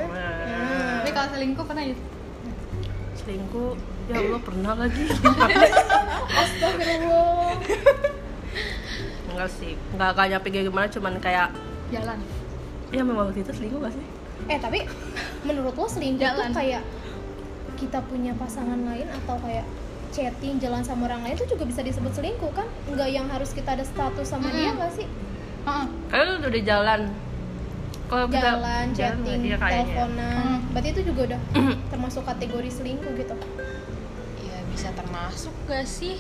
Nah. 0.07 1.01
Tapi 1.01 1.11
kalau 1.11 1.29
selingkuh 1.29 1.65
pernah 1.65 1.85
ya? 1.85 1.95
Selingkuh. 3.25 3.73
Ya 4.11 4.17
Allah 4.19 4.41
pernah 4.43 4.73
lagi. 4.75 5.05
Astagfirullah. 6.41 7.55
Enggak 9.31 9.51
sih 9.57 9.73
enggak 9.95 10.11
kayak 10.19 10.29
nyampe 10.37 10.49
gimana 10.51 10.87
cuman 10.91 11.15
kayak 11.23 11.49
Jalan. 11.91 12.19
ya 12.91 13.03
memang 13.03 13.31
waktu 13.31 13.41
itu 13.47 13.53
selingkuh 13.55 13.81
gak 13.83 13.95
sih? 13.95 14.05
Eh 14.51 14.59
tapi 14.59 14.79
menurut 15.47 15.75
lo 15.79 15.87
selingkuh 15.87 16.27
tuh 16.27 16.35
Jalan. 16.45 16.53
kayak 16.53 16.83
kita 17.79 17.99
punya 18.11 18.37
pasangan 18.37 18.77
lain 18.85 19.09
atau 19.09 19.41
kayak 19.41 19.65
chatting 20.11 20.59
jalan 20.59 20.83
sama 20.83 21.07
orang 21.07 21.23
lain 21.23 21.39
tuh 21.39 21.47
juga 21.47 21.65
bisa 21.65 21.81
disebut 21.87 22.13
selingkuh 22.13 22.51
kan? 22.53 22.67
Nggak 22.91 23.09
yang 23.15 23.27
harus 23.31 23.55
kita 23.55 23.79
ada 23.79 23.87
status 23.87 24.27
sama 24.27 24.51
dia 24.51 24.75
nggak 24.75 24.93
sih? 24.99 25.07
Heeh. 25.65 25.87
kayak 26.11 26.25
lu 26.27 26.33
udah 26.45 26.63
jalan. 26.67 27.01
Kalau 28.11 28.27
kita 28.27 28.43
jalan 28.59 28.87
chatting 28.91 29.41
teleponan. 29.55 30.35
Hmm. 30.35 30.60
Berarti 30.71 30.89
itu 30.95 31.03
juga 31.11 31.21
udah 31.35 31.41
termasuk 31.91 32.23
kategori 32.25 32.71
selingkuh 32.71 33.13
gitu? 33.19 33.35
Ya 34.43 34.59
bisa 34.71 34.89
termasuk 34.95 35.55
gak 35.67 35.87
sih? 35.87 36.19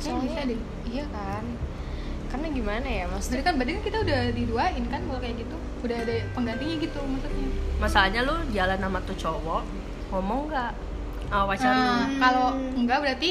Bisa 0.00 0.42
deh. 0.48 0.60
iya 0.88 1.04
kan. 1.12 1.44
Karena 2.30 2.46
gimana 2.54 2.86
ya 2.86 3.04
Berarti 3.04 3.14
maksudnya 3.16 3.42
kan 3.42 3.54
berarti 3.58 3.72
kan 3.76 3.82
kita 3.84 3.98
udah 4.06 4.20
diduain 4.32 4.84
kan 4.88 5.00
kalau 5.04 5.20
kayak 5.20 5.36
gitu. 5.42 5.56
Udah 5.80 5.96
ada 5.96 6.14
penggantinya 6.36 6.76
gitu 6.76 7.00
maksudnya. 7.04 7.48
masalahnya 7.80 8.20
lu 8.28 8.36
jalan 8.52 8.78
sama 8.80 8.98
tuh 9.04 9.16
cowok 9.16 9.62
ngomong 10.12 10.40
nggak? 10.52 10.72
Sama 11.30 11.44
pacar 11.48 11.72
lu? 11.72 11.80
Nah, 11.80 12.06
kalau 12.20 12.48
enggak 12.76 12.98
berarti 13.00 13.30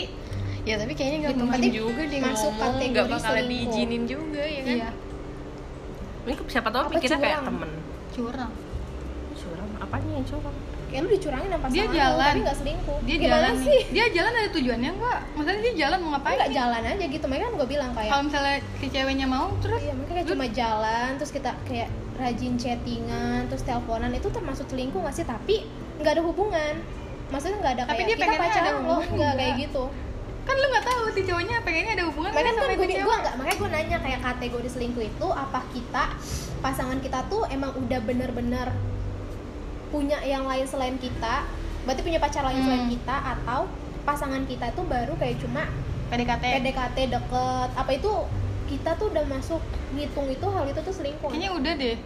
ya 0.68 0.76
tapi 0.76 0.94
kayaknya 0.94 1.18
nggak 1.26 1.34
Gitu, 1.40 1.44
mungkin 1.48 1.72
juga 1.72 2.02
dia 2.06 2.20
masuk 2.22 2.52
ngomong 2.52 2.60
kategori 2.60 2.92
nggak 2.92 3.08
bakalan 3.10 3.34
selingkuh. 3.34 3.50
diizinin 3.50 4.04
juga 4.06 4.44
ya 4.44 4.62
kan? 4.62 4.76
Iya, 4.76 4.90
ini 6.28 6.34
siapa 6.52 6.70
tahu 6.70 6.82
Apa 6.86 6.92
pikirnya 7.00 7.20
kayak 7.20 7.40
temen. 7.48 7.70
Curang. 8.14 8.54
Apanya 9.80 10.12
yang 10.14 10.26
curang? 10.26 10.56
Kayak 10.90 11.02
lu 11.06 11.10
dicurangin 11.14 11.50
sama 11.50 11.66
Dia 11.70 11.86
jalan. 11.88 12.26
tapi 12.26 12.40
nggak 12.42 12.58
selingkuh. 12.58 12.98
Dia 13.06 13.16
gimana 13.16 13.38
jalan. 13.46 13.54
sih? 13.62 13.70
Nih 13.70 13.82
dia 13.90 14.06
jalan 14.10 14.32
ada 14.34 14.50
tujuannya 14.50 14.90
nggak? 14.92 15.20
Maksudnya 15.32 15.62
dia 15.62 15.74
jalan 15.78 15.98
mau 16.00 16.10
ngapain? 16.12 16.36
Nggak 16.36 16.50
nih? 16.50 16.58
jalan 16.58 16.82
aja 16.84 17.06
gitu. 17.06 17.26
Makanya 17.26 17.46
kan 17.46 17.54
gue 17.54 17.68
bilang 17.70 17.92
kayak 17.94 18.10
kalau 18.10 18.24
misalnya 18.26 18.56
si 18.76 18.88
ceweknya 18.88 19.28
mau 19.28 19.46
terus 19.60 19.80
Iya, 19.80 19.94
makanya 19.94 20.16
kayak 20.18 20.32
cuma 20.34 20.46
jalan 20.50 21.10
terus 21.16 21.32
kita 21.32 21.52
kayak 21.64 21.90
rajin 22.16 22.54
chattingan 22.58 23.40
terus 23.48 23.64
teleponan 23.64 24.12
itu 24.12 24.28
termasuk 24.28 24.66
selingkuh 24.68 25.00
gak 25.00 25.14
sih? 25.14 25.24
Tapi 25.24 25.56
nggak 25.98 26.14
ada 26.16 26.24
hubungan. 26.24 26.74
Maksudnya 27.30 27.58
nggak 27.62 27.74
ada 27.78 27.84
Tapi 27.86 27.94
kayak 27.96 28.10
dia 28.10 28.18
kita 28.18 28.34
pacaran 28.34 28.58
ada 28.60 28.72
loh 28.74 28.82
hubungan, 28.82 29.08
nggak 29.14 29.34
kayak 29.36 29.46
enggak. 29.48 29.64
gitu. 29.64 29.84
Kan 30.40 30.56
lu 30.58 30.66
nggak 30.66 30.86
tahu 30.90 31.02
si 31.14 31.22
cowoknya 31.22 31.56
pengennya 31.62 31.94
ada 31.94 32.06
hubungan 32.10 32.30
makanya 32.34 32.48
kan 32.50 32.56
sama 32.58 32.66
gue 32.66 32.74
itu 32.74 32.82
gue 32.82 32.98
cewek. 32.98 33.20
nggak 33.22 33.34
makanya 33.38 33.58
gue 33.62 33.70
nanya 33.70 33.98
kayak 34.02 34.20
kategori 34.26 34.68
selingkuh 34.68 35.04
itu 35.06 35.28
apa 35.30 35.60
kita 35.70 36.04
pasangan 36.60 36.98
kita 36.98 37.20
tuh 37.30 37.46
emang 37.48 37.72
udah 37.78 38.00
bener-bener 38.02 38.68
punya 39.90 40.18
yang 40.22 40.44
lain 40.44 40.64
selain 40.64 40.96
kita 40.96 41.46
berarti 41.82 42.02
punya 42.02 42.18
pacar 42.18 42.44
lain 42.44 42.60
selain 42.60 42.84
Hmm. 42.84 42.94
kita 42.94 43.16
atau 43.34 43.62
pasangan 44.02 44.44
kita 44.44 44.66
itu 44.68 44.82
baru 44.84 45.14
kayak 45.16 45.38
cuma 45.40 45.64
PDKT 46.08 46.44
PDKT 46.56 46.98
deket 47.10 47.70
apa 47.74 47.92
itu 47.92 48.12
kita 48.68 48.94
tuh 48.96 49.10
udah 49.10 49.26
masuk 49.28 49.62
ngitung 49.92 50.28
itu 50.28 50.46
hal 50.46 50.66
itu 50.66 50.80
tuh 50.80 50.94
selingkuh 50.94 51.28
kayaknya 51.28 51.52
udah 51.52 51.74
deh 51.76 51.98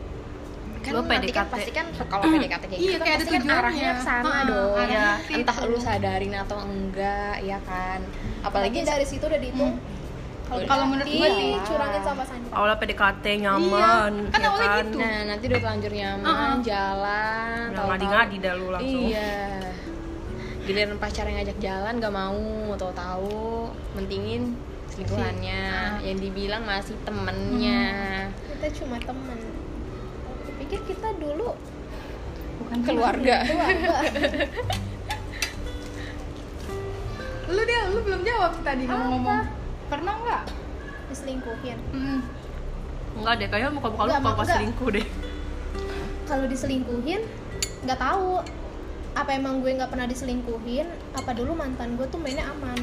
kan 0.80 0.92
Lu 0.92 1.00
nanti 1.02 1.32
kan 1.32 1.48
PDKT. 1.48 1.54
pasti 1.54 1.72
kan 1.72 1.86
kalau 2.04 2.24
PDKT 2.25 2.63
kayak 2.66 2.75
Iya, 2.75 2.84
gitu 2.86 2.92
kan 2.94 3.00
kayak 3.02 3.16
ada 3.16 3.24
pasti 3.24 3.38
kan 3.38 3.56
arahnya 3.58 3.90
ke 3.90 4.02
sana 4.02 4.24
Heeh, 4.25 4.44
dong 4.46 4.75
Iya. 4.84 5.08
situ. 5.18 5.34
entah 5.34 5.58
lu 5.63 5.78
sadarin 5.78 6.34
atau 6.38 6.58
enggak 6.62 7.36
ya 7.42 7.60
kan 7.62 8.00
apalagi 8.42 8.78
dari 8.82 9.06
situ 9.06 9.24
udah 9.24 9.40
dihitung 9.40 9.74
Kalau- 9.74 10.02
kalau 10.45 10.85
menurut 10.85 11.07
gue 11.07 11.17
Ih, 11.23 11.33
sih 11.33 11.51
curangin 11.63 12.01
sama 12.01 12.23
kita. 12.23 12.51
awalnya 12.51 12.77
PDKT 12.77 13.25
nyaman 13.41 14.12
Iya, 14.13 14.29
kan 14.29 14.39
ya 14.39 14.47
awalnya 14.47 14.69
kan? 14.69 14.83
gitu. 14.83 14.97
nah 14.97 15.17
nanti 15.25 15.43
udah 15.45 15.59
terlanjur 15.59 15.91
nyaman 15.93 16.25
Uh-uh. 16.25 16.53
jalan 16.62 17.65
Udah 17.69 17.83
ngadi-ngadi 17.88 18.35
dah 18.38 18.53
lu 18.53 18.67
langsung. 18.69 19.03
Iya. 19.03 19.33
Giliran 20.63 20.95
pacar 20.95 21.23
yang 21.25 21.38
ngajak 21.38 21.57
jalan 21.59 21.93
gak 21.97 22.13
mau 22.13 22.39
tahu-tahu 22.73 23.67
mentingin 23.93 24.55
selingkuhannya. 24.88 25.63
Si- 25.97 26.05
yang 26.05 26.17
dibilang 26.19 26.63
masih 26.63 26.95
temennya. 27.01 27.83
Kita 28.47 28.67
cuma 28.77 28.95
temen. 28.97 29.39
Aku 30.39 30.51
pikir 30.57 30.79
kita 30.85 31.09
dulu 31.17 31.51
bukan 32.59 32.77
keluarga. 32.81 33.38
keluarga. 33.41 33.95
Lu 37.45 37.62
dia 37.62 37.81
lu 37.85 38.00
belum 38.01 38.21
jawab 38.23 38.55
tadi 38.62 38.83
ngomong-ngomong 38.85 39.41
pernah 39.88 40.13
nggak? 40.20 40.44
Diselingkuhin. 41.12 41.80
Hmm. 41.92 42.22
enggak 43.13 43.34
deh 43.38 43.46
kayaknya 43.46 43.78
muka-muka 43.78 44.10
lu 44.10 44.34
pas 44.34 44.48
selingkuh 44.50 44.90
deh. 44.90 45.06
Kalau 46.25 46.46
diselingkuhin 46.50 47.22
nggak 47.86 48.00
tahu 48.02 48.42
apa 49.13 49.30
emang 49.38 49.62
gue 49.62 49.78
nggak 49.78 49.94
pernah 49.94 50.10
diselingkuhin 50.10 50.90
apa 51.13 51.38
dulu 51.38 51.54
mantan 51.54 51.94
gue 51.94 52.10
tuh 52.10 52.18
mainnya 52.18 52.50
aman. 52.50 52.80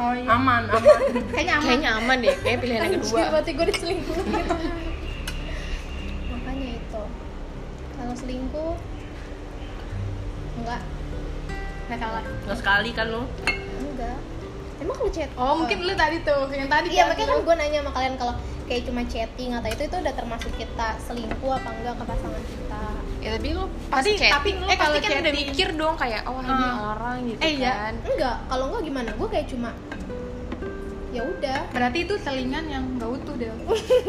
Oh 0.00 0.16
iya. 0.16 0.32
Aman 0.32 0.64
aman. 0.72 1.00
Kayaknya 1.28 1.54
aman. 1.60 1.68
Kayaknya 1.68 1.90
aman 2.00 2.16
deh 2.24 2.34
kayak 2.40 2.58
pilihan 2.64 2.80
yang 2.80 2.92
Anjir, 2.96 3.04
kedua 3.04 3.22
berarti 3.28 3.50
gue 3.52 3.66
diselingkuhin. 3.68 4.24
Makanya 6.32 6.68
itu. 6.80 7.02
Kalau 8.00 8.14
selingkuh 8.16 8.72
enggak 10.60 10.82
nggak 11.90 11.98
salah 12.00 12.22
nggak 12.22 12.58
sekali 12.58 12.90
kan 12.96 13.06
lu? 13.12 13.22
Enggak 13.82 14.18
emang 14.80 14.96
kalau 14.96 15.10
chat 15.10 15.28
oh 15.34 15.54
mungkin 15.54 15.78
lu 15.82 15.92
tadi 15.94 16.16
tuh 16.20 16.48
yang 16.50 16.66
tadi 16.66 16.88
Iya, 16.90 17.02
kan 17.02 17.08
makanya 17.10 17.28
kan 17.28 17.36
lu. 17.36 17.44
gue 17.44 17.54
nanya 17.54 17.78
sama 17.78 17.90
kalian 17.92 18.14
kalau 18.16 18.34
kayak 18.64 18.82
cuma 18.82 19.02
chatting 19.04 19.50
atau 19.52 19.68
itu 19.68 19.82
itu 19.84 19.96
udah 19.98 20.14
termasuk 20.14 20.52
kita 20.54 20.88
selingkuh 20.98 21.52
apa 21.52 21.68
enggak 21.70 21.94
ke 21.94 22.04
pasangan 22.06 22.42
kita. 22.42 22.82
ya 23.20 23.28
tapi 23.34 23.48
lu 23.50 23.62
pas 23.86 24.00
Tadi- 24.00 24.16
chatting 24.16 24.32
tapi- 24.32 24.52
lu 24.56 24.64
eh, 24.66 24.78
kalau 24.78 24.96
pasti 24.96 25.06
kan 25.06 25.20
udah 25.20 25.34
mikir 25.36 25.68
dong 25.74 25.94
kayak 25.94 26.20
oh 26.24 26.40
ini 26.40 26.48
Ah. 26.64 26.74
orang 26.90 27.16
gitu 27.26 27.40
Eh, 27.40 27.52
iya. 27.54 27.72
kan 27.74 27.94
Enggak, 28.02 28.36
kalau 28.46 28.64
enggak 28.66 28.82
gimana? 28.82 29.10
Gue 29.12 29.28
kayak 29.28 29.46
cuma 29.46 29.70
ya 31.10 31.22
udah. 31.24 31.60
berarti 31.68 31.98
itu 32.00 32.14
selingan 32.16 32.64
yang 32.66 32.84
nggak 32.94 33.10
utuh 33.12 33.34
deh 33.34 33.50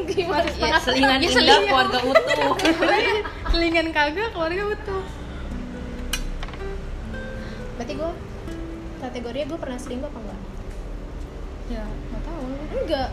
gimana? 0.08 0.46
Ya, 0.54 0.78
selingan 0.78 1.18
ya, 1.18 1.26
indah 1.26 1.34
selingan. 1.34 1.62
keluarga 1.66 2.00
utuh 2.06 2.52
selingan 3.52 3.88
kagak 3.92 4.30
keluarga 4.32 4.64
utuh 4.70 5.04
Berarti 7.74 7.94
gue 7.96 8.12
kategorinya 9.02 9.46
gue 9.48 9.60
pernah 9.60 9.80
selingkuh 9.82 10.08
apa 10.08 10.20
enggak? 10.22 10.40
Ya 11.70 11.84
nggak 11.86 12.22
tahu. 12.26 12.44
Enggak. 12.72 13.10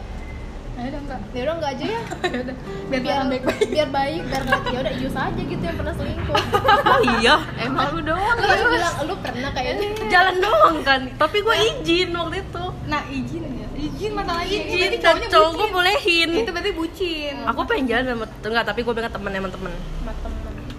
ya 0.79 0.87
udah 0.95 1.01
enggak 1.03 1.21
Ya 1.35 1.41
udah 1.43 1.55
enggak 1.59 1.71
aja 1.75 1.85
ya. 1.85 2.03
ya 2.95 2.99
biar 3.03 3.03
Biar 3.03 3.03
biar 3.03 3.23
baik 3.27 3.43
baik 3.45 3.69
biar 3.75 3.89
baik, 3.91 4.23
biar 4.31 4.45
baik. 4.47 4.65
Ya 4.71 4.79
udah 4.79 4.95
Yus 5.03 5.17
aja 5.19 5.43
gitu 5.43 5.63
yang 5.63 5.77
pernah 5.77 5.95
selingkuh. 5.99 6.37
oh 6.95 7.01
iya? 7.19 7.37
Emang 7.59 7.89
lu 7.99 8.01
doang. 8.07 8.37
Lu 8.39 8.47
kan 8.47 8.59
bilang 8.71 8.95
lu 9.05 9.15
pernah 9.19 9.51
kayaknya. 9.53 9.89
jalan 10.07 10.37
doang 10.39 10.77
kan? 10.87 11.01
Tapi 11.19 11.37
gue 11.43 11.57
izin 11.75 12.09
waktu 12.15 12.37
itu. 12.47 12.65
Nah 12.87 13.03
izin 13.11 13.43
ya. 13.45 13.69
Izin 13.79 14.11
masalahnya 14.15 14.59
izin 14.59 14.91
dan 15.03 15.17
cowok 15.27 15.51
gue 15.55 15.69
bolehin. 15.75 16.31
Itu 16.47 16.51
berarti 16.55 16.71
bucin. 16.73 17.37
Aku 17.51 17.61
pengen 17.67 17.85
jalan 17.91 18.05
sama 18.15 18.27
enggak 18.31 18.65
tapi 18.71 18.81
gue 18.87 18.95
pengen 18.95 19.13
temen 19.13 19.33
emang 19.35 19.53
temen. 19.53 19.73
Sama 19.75 20.13
temen. 20.23 20.37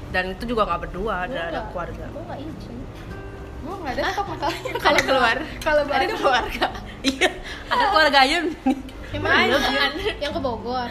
dan 0.09 0.25
itu 0.33 0.41
juga 0.49 0.65
nggak 0.65 0.89
berdua 0.89 1.29
ada 1.29 1.41
ada 1.53 1.59
keluarga. 1.69 2.05
Gue 2.09 2.23
enggak 2.23 2.39
izin. 2.41 2.78
Gue 3.69 3.77
nggak 3.77 3.93
ada 3.93 4.03
stok 4.09 4.27
masalahnya. 4.27 4.71
Kalau 4.85 4.99
keluar. 4.99 5.37
kalau 5.61 5.81
ada 5.85 5.93
ada 5.95 6.05
keluarga. 6.11 6.67
Iya. 6.99 7.29
Ada 7.71 7.85
keluarga 7.89 8.19
Ayun. 8.27 8.45
Yang 9.09 9.23
mana? 9.23 9.55
Yang 10.19 10.31
ke 10.35 10.41
Bogor. 10.43 10.89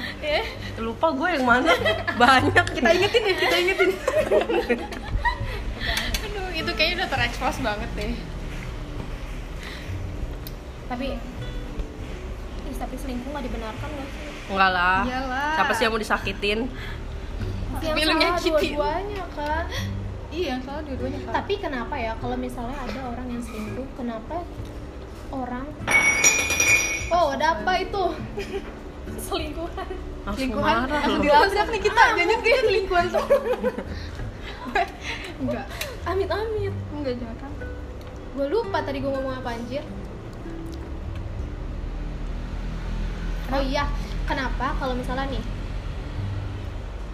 lupa 0.80 1.06
gue 1.12 1.28
yang 1.36 1.44
mana. 1.44 1.72
Banyak. 2.16 2.64
Kita 2.72 2.90
ingetin 2.90 3.22
ya 3.22 3.34
kita 3.36 3.56
ingetin. 3.60 3.90
Aduh 6.24 6.48
itu 6.50 6.70
kayaknya 6.72 7.04
udah 7.04 7.08
terekspos 7.10 7.60
banget 7.60 7.90
deh. 7.92 8.14
Tapi 10.88 11.06
Ih, 12.64 12.76
tapi 12.76 12.94
selingkuh 12.96 13.28
nggak 13.28 13.44
dibenarkan 13.44 13.88
gak 13.90 14.08
sih? 14.08 14.26
enggak 14.48 14.70
lah. 14.72 15.00
Iyalah. 15.04 15.52
siapa 15.54 15.72
sih 15.76 15.82
yang 15.84 15.92
mau 15.92 16.00
disakitin? 16.00 16.58
Yang 17.78 17.84
Tapi 17.84 18.00
lu 18.00 18.08
salah 18.08 18.20
nyakitin. 18.24 18.72
dua-duanya 18.72 19.24
kan 19.36 19.64
iya 20.28 20.56
yang 20.56 20.62
salah 20.64 20.82
dua-duanya 20.84 21.18
tapi 21.32 21.54
kenapa 21.56 21.94
ya 21.96 22.12
kalau 22.20 22.36
misalnya 22.36 22.76
ada 22.76 23.00
orang 23.08 23.26
yang 23.32 23.42
selingkuh 23.42 23.88
kenapa 23.96 24.44
orang 25.32 25.66
oh 27.08 27.32
ada 27.32 27.56
apa 27.56 27.72
itu? 27.80 28.04
Selingkuhan. 29.16 29.88
Selingkuhan? 30.36 30.92
langsung 30.92 31.24
dilabrak 31.24 31.68
nih 31.72 31.80
kita. 31.80 32.02
Jangan 32.20 32.38
kita 32.44 32.60
selingkuhan 32.68 33.04
semua 33.08 33.28
enggak. 35.40 35.66
Amit 36.04 36.28
amit 36.28 36.74
enggak 36.92 37.14
jangan 37.16 37.52
gue 38.38 38.46
lupa 38.46 38.78
tadi 38.84 39.02
gue 39.02 39.10
ngomong 39.10 39.34
apa 39.40 39.56
anjir. 39.56 39.82
Oh 43.48 43.62
iya 43.64 43.88
kenapa 44.28 44.76
kalau 44.76 44.92
misalnya 44.92 45.24
nih 45.32 45.40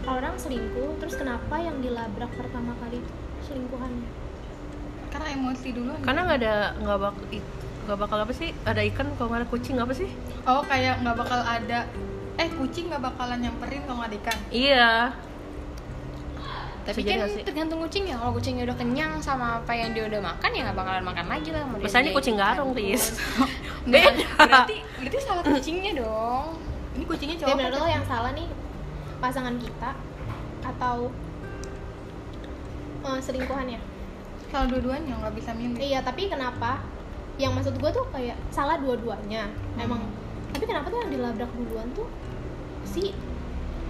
orang 0.05 0.35
selingkuh 0.37 1.01
terus 1.01 1.15
kenapa 1.17 1.57
yang 1.61 1.81
dilabrak 1.81 2.31
pertama 2.37 2.77
kali 2.81 3.01
itu 3.01 3.13
selingkuhannya? 3.49 4.09
Karena 5.13 5.29
emosi 5.37 5.69
dulu. 5.71 5.93
Karena 6.03 6.21
nggak 6.27 6.39
ada 6.43 6.55
nggak 6.81 6.99
bak 6.99 7.15
nggak 7.85 7.99
bakal 8.01 8.19
apa 8.25 8.33
sih? 8.33 8.51
Ada 8.65 8.81
ikan 8.93 9.07
kalau 9.17 9.29
nggak 9.33 9.41
ada 9.45 9.49
kucing 9.49 9.77
apa 9.79 9.93
sih? 9.95 10.11
Oh 10.49 10.63
kayak 10.65 11.01
nggak 11.05 11.17
bakal 11.17 11.41
ada 11.41 11.79
eh 12.35 12.49
kucing 12.51 12.91
nggak 12.91 13.03
bakalan 13.03 13.39
nyamperin 13.45 13.83
kalau 13.87 13.97
nggak 14.03 14.11
ada 14.11 14.19
ikan? 14.25 14.39
Iya. 14.51 14.89
Tapi 16.85 17.01
Bisa 17.01 17.17
kan 17.17 17.29
tergantung 17.49 17.81
kucing 17.81 18.05
ya. 18.05 18.17
Kalau 18.21 18.33
kucingnya 18.37 18.69
udah 18.69 18.77
kenyang 18.77 19.13
sama 19.25 19.65
apa 19.65 19.73
yang 19.73 19.97
dia 19.97 20.05
udah 20.05 20.21
makan 20.21 20.51
ya 20.53 20.61
nggak 20.69 20.77
bakalan 20.77 21.05
makan 21.05 21.27
lagi 21.33 21.49
lah 21.49 21.63
mau 21.65 21.77
dia 21.81 21.87
Misalnya 21.89 22.11
kucing 22.13 22.37
garong. 22.37 22.71
Riz. 22.77 23.05
Nah, 23.85 24.01
Beda. 24.01 24.25
berarti 24.41 24.81
berarti 24.97 25.19
salah 25.21 25.45
kucingnya 25.45 25.93
dong. 26.01 26.57
Ini 26.97 27.05
kucingnya 27.05 27.37
ya 27.37 27.41
cowok 27.45 27.57
menurut 27.61 27.77
apa 27.77 27.85
lo 27.85 27.89
yang 27.93 28.07
salah 28.09 28.33
nih 28.33 28.49
pasangan 29.19 29.57
kita 29.57 29.91
atau 30.63 31.11
eh, 33.05 33.21
selingkuhannya. 33.21 33.81
Salah 34.49 34.67
dua-duanya 34.71 35.19
nggak 35.19 35.35
bisa 35.35 35.51
milih. 35.53 35.79
Iya 35.79 36.01
tapi 36.01 36.29
kenapa? 36.29 36.81
Yang 37.35 37.53
maksud 37.59 37.75
gue 37.79 37.91
tuh 37.91 38.07
kayak 38.15 38.39
salah 38.49 38.79
dua-duanya 38.79 39.51
emang. 39.77 40.03
Tapi 40.55 40.65
kenapa 40.65 40.87
tuh 40.87 41.03
yang 41.03 41.11
dilabrak 41.11 41.51
duluan 41.53 41.91
tuh 41.93 42.07
si 42.87 43.11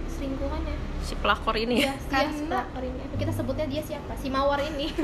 selingkuhannya? 0.09 0.73
Si 1.05 1.13
pelakor 1.13 1.53
ini 1.53 1.85
Iya, 1.85 1.93
dia 1.93 2.09
Karena- 2.09 2.33
si 2.33 2.43
pelakor 2.49 2.81
ini. 2.81 3.01
Kita 3.13 3.31
sebutnya 3.31 3.65
dia 3.69 3.81
siapa? 3.81 4.17
Si 4.17 4.27
mawar 4.29 4.61
ini. 4.61 4.89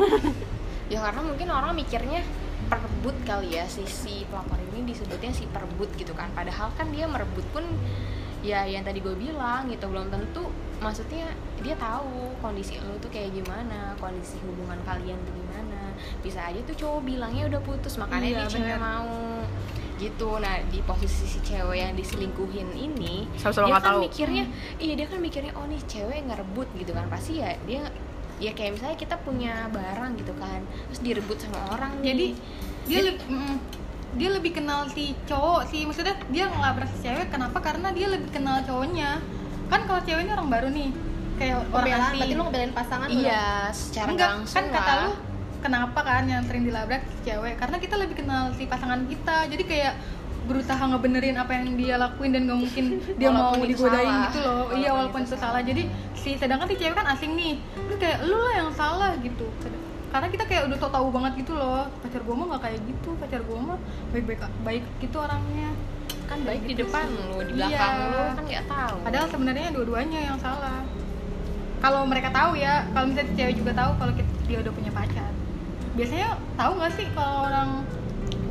Ya 0.92 1.00
karena 1.00 1.24
mungkin 1.24 1.48
orang 1.48 1.72
mikirnya 1.72 2.20
perebut 2.68 3.16
kali 3.24 3.56
ya 3.56 3.64
si 3.64 3.88
si 3.88 4.28
pelakor 4.28 4.60
ini 4.60 4.92
disebutnya 4.92 5.32
si 5.32 5.48
perebut 5.48 5.88
gitu 5.96 6.12
kan. 6.12 6.28
Padahal 6.36 6.68
kan 6.76 6.92
dia 6.92 7.08
merebut 7.08 7.48
pun 7.56 7.64
ya 8.42 8.66
yang 8.66 8.82
tadi 8.82 9.00
gue 9.02 9.14
bilang 9.14 9.70
gitu 9.70 9.86
belum 9.86 10.10
tentu 10.10 10.50
maksudnya 10.82 11.30
dia 11.62 11.78
tahu 11.78 12.34
kondisi 12.42 12.82
lo 12.82 12.98
tuh 12.98 13.14
kayak 13.14 13.38
gimana 13.38 13.94
kondisi 14.02 14.42
hubungan 14.42 14.82
kalian 14.82 15.18
tuh 15.22 15.34
gimana. 15.38 15.94
Bisa 16.26 16.50
aja 16.50 16.58
tuh 16.66 16.74
cowok 16.74 17.06
bilangnya 17.06 17.46
udah 17.46 17.62
putus 17.62 18.02
makanya 18.02 18.26
Iya, 18.26 18.38
dia 18.50 18.50
cewek 18.50 18.80
mau 18.82 19.46
gitu. 20.02 20.30
Nah 20.42 20.58
di 20.74 20.82
posisi 20.82 21.30
si 21.30 21.40
cewek 21.46 21.78
yang 21.78 21.94
diselingkuhin 21.94 22.74
ini 22.74 23.30
Sama-sama 23.38 23.70
dia 23.70 23.74
nggak 23.78 23.84
kan 23.86 23.94
tahu. 23.94 24.02
mikirnya 24.10 24.46
iya 24.82 24.94
dia 24.98 25.06
kan 25.06 25.20
mikirnya 25.22 25.54
oh 25.54 25.66
nih 25.70 25.82
cewek 25.86 26.26
ngerebut 26.26 26.68
gitu 26.82 26.92
kan. 26.98 27.06
Pasti 27.14 27.38
ya 27.46 27.54
dia 27.70 27.86
ya 28.42 28.58
kayak 28.58 28.82
misalnya 28.82 28.98
kita 28.98 29.16
punya 29.22 29.70
barang 29.70 30.18
gitu 30.18 30.34
kan 30.42 30.66
terus 30.90 31.00
direbut 31.06 31.38
sama 31.38 31.78
orang 31.78 32.02
nih. 32.02 32.10
jadi 32.10 32.28
dia 32.90 33.00
lebih 33.14 33.30
dia 34.16 34.30
lebih 34.32 34.52
kenal 34.56 34.88
si 34.92 35.16
cowok 35.28 35.72
sih. 35.72 35.88
Maksudnya 35.88 36.16
dia 36.28 36.52
ngelabrak 36.52 36.88
si 36.92 36.98
cewek. 37.08 37.28
Kenapa? 37.32 37.58
Karena 37.64 37.90
dia 37.96 38.08
lebih 38.12 38.30
kenal 38.32 38.60
cowoknya. 38.68 39.24
Kan 39.72 39.88
kalau 39.88 40.02
cewek 40.04 40.28
ini 40.28 40.32
orang 40.36 40.50
baru 40.52 40.68
nih. 40.72 40.90
Kayak 41.40 41.56
orang 41.58 41.72
Pembelaan, 41.74 42.02
asing 42.02 42.20
berarti 42.20 42.36
lu 42.38 42.44
ngebelain 42.46 42.74
pasangan 42.76 43.08
lu 43.10 43.22
iya. 43.26 43.46
secara 43.74 44.08
Enggak, 44.14 44.14
nggak 44.14 44.30
langsung 44.38 44.58
kan 44.62 44.66
kata 44.70 44.92
lah. 44.94 45.02
lu 45.02 45.12
kenapa 45.62 46.00
kan 46.06 46.24
yang 46.30 46.44
sering 46.46 46.64
dilabrak 46.68 47.02
si 47.10 47.18
cewek? 47.26 47.56
Karena 47.58 47.78
kita 47.82 47.96
lebih 47.98 48.16
kenal 48.22 48.44
si 48.54 48.64
pasangan 48.70 49.02
kita. 49.10 49.38
Jadi 49.50 49.64
kayak 49.66 49.94
berusaha 50.42 50.82
ngebenerin 50.82 51.38
apa 51.38 51.54
yang 51.54 51.78
dia 51.78 51.96
lakuin 52.02 52.34
dan 52.34 52.50
gak 52.50 52.60
mungkin 52.66 52.86
dia 53.16 53.30
mau 53.30 53.54
digodain 53.58 54.10
salah. 54.10 54.26
gitu 54.30 54.40
loh. 54.42 54.62
Iya 54.74 54.90
Walaupun 54.92 54.98
walaupun 54.98 55.22
itu 55.22 55.34
itu 55.34 55.38
salah. 55.38 55.62
Jadi 55.62 55.84
si 56.18 56.30
sedangkan 56.38 56.68
si 56.70 56.76
cewek 56.78 56.96
kan 56.98 57.08
asing 57.14 57.32
nih. 57.34 57.56
Terus 57.90 57.98
kayak 57.98 58.18
lu 58.26 58.38
lah 58.38 58.54
yang 58.54 58.70
salah 58.74 59.12
gitu 59.22 59.46
karena 60.12 60.28
kita 60.28 60.44
kayak 60.44 60.64
udah 60.68 60.78
tau 60.78 60.92
tahu 60.92 61.08
banget 61.10 61.32
gitu 61.40 61.54
loh 61.56 61.88
pacar 62.04 62.20
gue 62.20 62.36
mah 62.36 62.46
nggak 62.52 62.62
kayak 62.62 62.80
gitu 62.84 63.10
pacar 63.16 63.42
gue 63.42 63.58
mah 63.58 63.80
baik 64.12 64.26
baik 64.28 64.40
baik 64.62 64.84
gitu 65.00 65.16
orangnya 65.18 65.72
kan 66.28 66.40
baik 66.44 66.64
di 66.64 66.76
depan 66.76 67.06
lu 67.08 67.40
di 67.42 67.54
Iya. 67.56 67.68
belakang 67.72 67.96
lu 67.98 68.20
kan 68.36 68.44
nggak 68.46 68.66
tahu 68.68 68.96
Padahal 69.02 69.28
sebenarnya 69.28 69.68
dua-duanya 69.72 70.20
yang 70.32 70.38
salah. 70.40 70.80
Kalau 71.82 72.06
mereka 72.06 72.30
tahu 72.30 72.54
ya, 72.56 72.86
kalau 72.94 73.10
misalnya 73.10 73.34
cewek 73.34 73.56
juga 73.58 73.72
tahu 73.74 73.92
kalau 73.98 74.12
dia 74.46 74.58
udah 74.62 74.70
punya 74.70 74.92
pacar. 74.94 75.32
Biasanya 75.98 76.28
tahu 76.54 76.72
nggak 76.78 76.92
sih 76.94 77.08
kalau 77.12 77.36
orang 77.50 77.70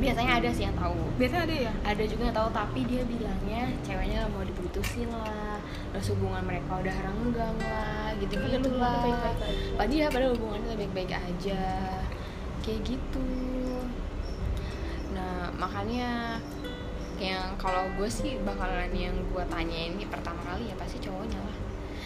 biasanya 0.01 0.33
ada 0.41 0.49
sih 0.49 0.65
yang 0.65 0.73
tahu 0.73 0.97
biasanya 1.21 1.43
ada 1.45 1.55
ya? 1.69 1.73
ada 1.85 2.03
juga 2.09 2.21
yang 2.25 2.33
tahu 2.33 2.49
tapi 2.49 2.79
dia 2.89 3.01
bilangnya 3.05 3.69
ceweknya 3.85 4.25
mau 4.33 4.41
diputusin 4.41 5.05
lah 5.13 5.60
terus 5.91 6.07
hubungan 6.15 6.43
mereka 6.47 6.79
udah 6.79 6.95
renggang 7.03 7.57
lah 7.59 8.15
gitu 8.15 8.35
Padahal 8.39 8.53
gitu 8.55 8.69
lah 8.79 8.95
baik-baik 9.03 9.39
aja. 9.43 9.71
padahal 9.75 10.07
padahal 10.11 10.31
hubungannya 10.39 10.73
baik-baik 10.79 11.11
aja. 11.11 11.61
Kayak 12.61 12.81
gitu. 12.85 13.27
Nah 15.11 15.51
makanya 15.59 16.39
yang 17.21 17.53
kalau 17.61 17.85
gue 17.99 18.09
sih 18.09 18.41
bakalan 18.41 18.89
yang 18.97 19.13
gue 19.13 19.43
tanyain 19.45 19.93
nih 19.93 20.09
pertama 20.09 20.41
kali 20.41 20.71
ya 20.71 20.75
pasti 20.79 20.97
cowoknya 21.03 21.37
lah. 21.37 21.57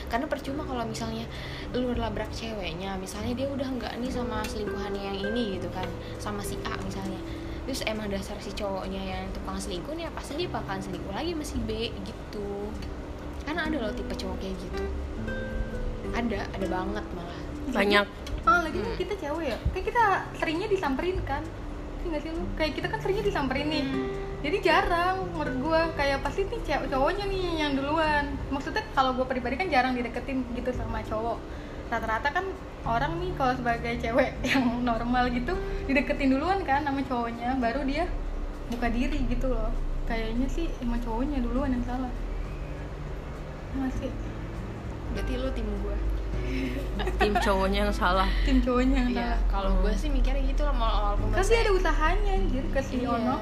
Karena 0.06 0.28
percuma 0.30 0.62
kalau 0.68 0.86
misalnya 0.86 1.26
lu 1.74 1.96
labrak 1.96 2.30
ceweknya 2.30 3.00
misalnya 3.00 3.34
dia 3.34 3.48
udah 3.48 3.66
nggak 3.66 3.94
nih 4.02 4.12
sama 4.12 4.44
selingkuhannya 4.44 5.02
yang 5.02 5.18
ini 5.32 5.58
gitu 5.58 5.72
kan 5.72 5.88
sama 6.20 6.44
si 6.44 6.60
A 6.68 6.76
misalnya. 6.84 7.22
Terus 7.66 7.82
emang 7.90 8.14
dasar 8.14 8.38
si 8.38 8.54
cowoknya 8.54 9.02
yang 9.02 9.24
tukang 9.34 9.58
selingkuh 9.58 9.98
nih 9.98 10.06
ya 10.06 10.12
pasti 10.14 10.38
dia 10.38 10.50
bakalan 10.52 10.82
selingkuh 10.84 11.14
lagi 11.16 11.34
sama 11.34 11.46
si 11.48 11.58
B 11.66 11.90
gitu 12.06 12.70
karena 13.46 13.62
ada 13.64 13.78
loh 13.80 13.94
tipe 13.94 14.14
cowok 14.14 14.38
kayak 14.38 14.56
gitu 14.58 14.84
ada 16.12 16.40
ada 16.52 16.68
banget 16.68 17.06
malah 17.14 17.40
banyak 17.72 18.08
Oh, 18.46 18.62
lagi 18.62 18.78
kan 18.78 18.94
Hmm. 18.94 19.02
kita 19.02 19.14
cewek 19.18 19.46
ya. 19.50 19.58
Kayak 19.74 19.86
kita 19.90 20.04
seringnya 20.38 20.68
disamperin 20.70 21.18
kan. 21.26 21.42
Sih 21.98 22.14
nggak 22.14 22.22
sih 22.22 22.30
lu? 22.30 22.46
Kayak 22.54 22.74
kita 22.78 22.88
kan 22.94 23.00
seringnya 23.02 23.26
disamperin 23.26 23.68
nih. 23.74 23.86
Jadi 24.46 24.58
jarang 24.62 25.18
menurut 25.34 25.56
gua 25.66 25.82
kayak 25.98 26.22
pasti 26.22 26.46
nih 26.46 26.62
cewek 26.62 26.94
cowoknya 26.94 27.26
nih 27.26 27.66
yang 27.66 27.74
duluan. 27.74 28.38
Maksudnya 28.54 28.86
kalau 28.94 29.18
gua 29.18 29.26
pribadi 29.26 29.58
kan 29.58 29.66
jarang 29.66 29.98
dideketin 29.98 30.46
gitu 30.54 30.70
sama 30.78 31.02
cowok. 31.02 31.42
Rata-rata 31.90 32.30
kan 32.30 32.46
orang 32.86 33.18
nih 33.18 33.34
kalau 33.34 33.58
sebagai 33.58 33.98
cewek 33.98 34.38
yang 34.54 34.62
normal 34.86 35.26
gitu 35.34 35.58
dideketin 35.90 36.30
duluan 36.30 36.62
kan 36.62 36.86
sama 36.86 37.02
cowoknya, 37.02 37.58
baru 37.58 37.82
dia 37.82 38.06
buka 38.70 38.94
diri 38.94 39.26
gitu 39.26 39.50
loh. 39.50 39.74
Kayaknya 40.06 40.46
sih 40.46 40.70
emang 40.86 41.02
cowoknya 41.02 41.42
duluan 41.42 41.74
yang 41.74 41.82
salah. 41.82 42.14
Masih. 43.78 44.12
Berarti 45.12 45.34
lu 45.36 45.50
tim 45.52 45.68
gue 45.80 45.98
tim 47.20 47.34
cowoknya 47.36 47.80
yang 47.82 47.94
salah. 47.94 48.30
Tim 48.44 48.60
cowoknya 48.60 48.96
yang 48.98 49.10
Iya, 49.10 49.20
salah. 49.26 49.40
kalau 49.48 49.72
gue 49.80 49.92
sih 49.94 50.10
mikirnya 50.10 50.44
gitu 50.46 50.62
loh 50.62 50.76
mau 50.76 50.92
walaupun 51.10 51.32
Kan 51.32 51.44
dia 51.44 51.60
ada 51.60 51.72
usahanya 51.72 52.32
anjir 52.34 52.64
ke 52.68 52.80
si 52.80 52.96
Iya. 53.00 53.10
Ono. 53.12 53.36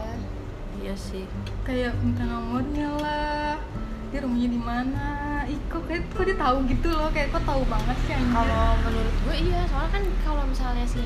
iya 0.77 0.93
sih. 0.93 1.23
Kayak 1.61 1.93
minta 1.99 2.23
nomornya 2.23 2.89
lah 2.95 3.55
dia 4.09 4.19
rumahnya 4.21 4.45
di 4.47 4.61
mana. 4.61 5.05
Ih 5.43 5.59
kok 5.67 5.83
kayak 5.85 6.05
kok 6.09 6.23
dia 6.23 6.37
tahu 6.37 6.57
gitu 6.65 6.87
loh 6.87 7.09
kayak 7.09 7.29
kok 7.29 7.43
tahu 7.43 7.61
banget 7.65 7.97
sih 8.03 8.15
kalau 8.31 8.63
menurut 8.79 9.15
gue 9.19 9.35
iya 9.43 9.59
soalnya 9.67 9.91
kan 9.91 10.03
kalau 10.21 10.43
misalnya 10.45 10.85
si 10.85 11.03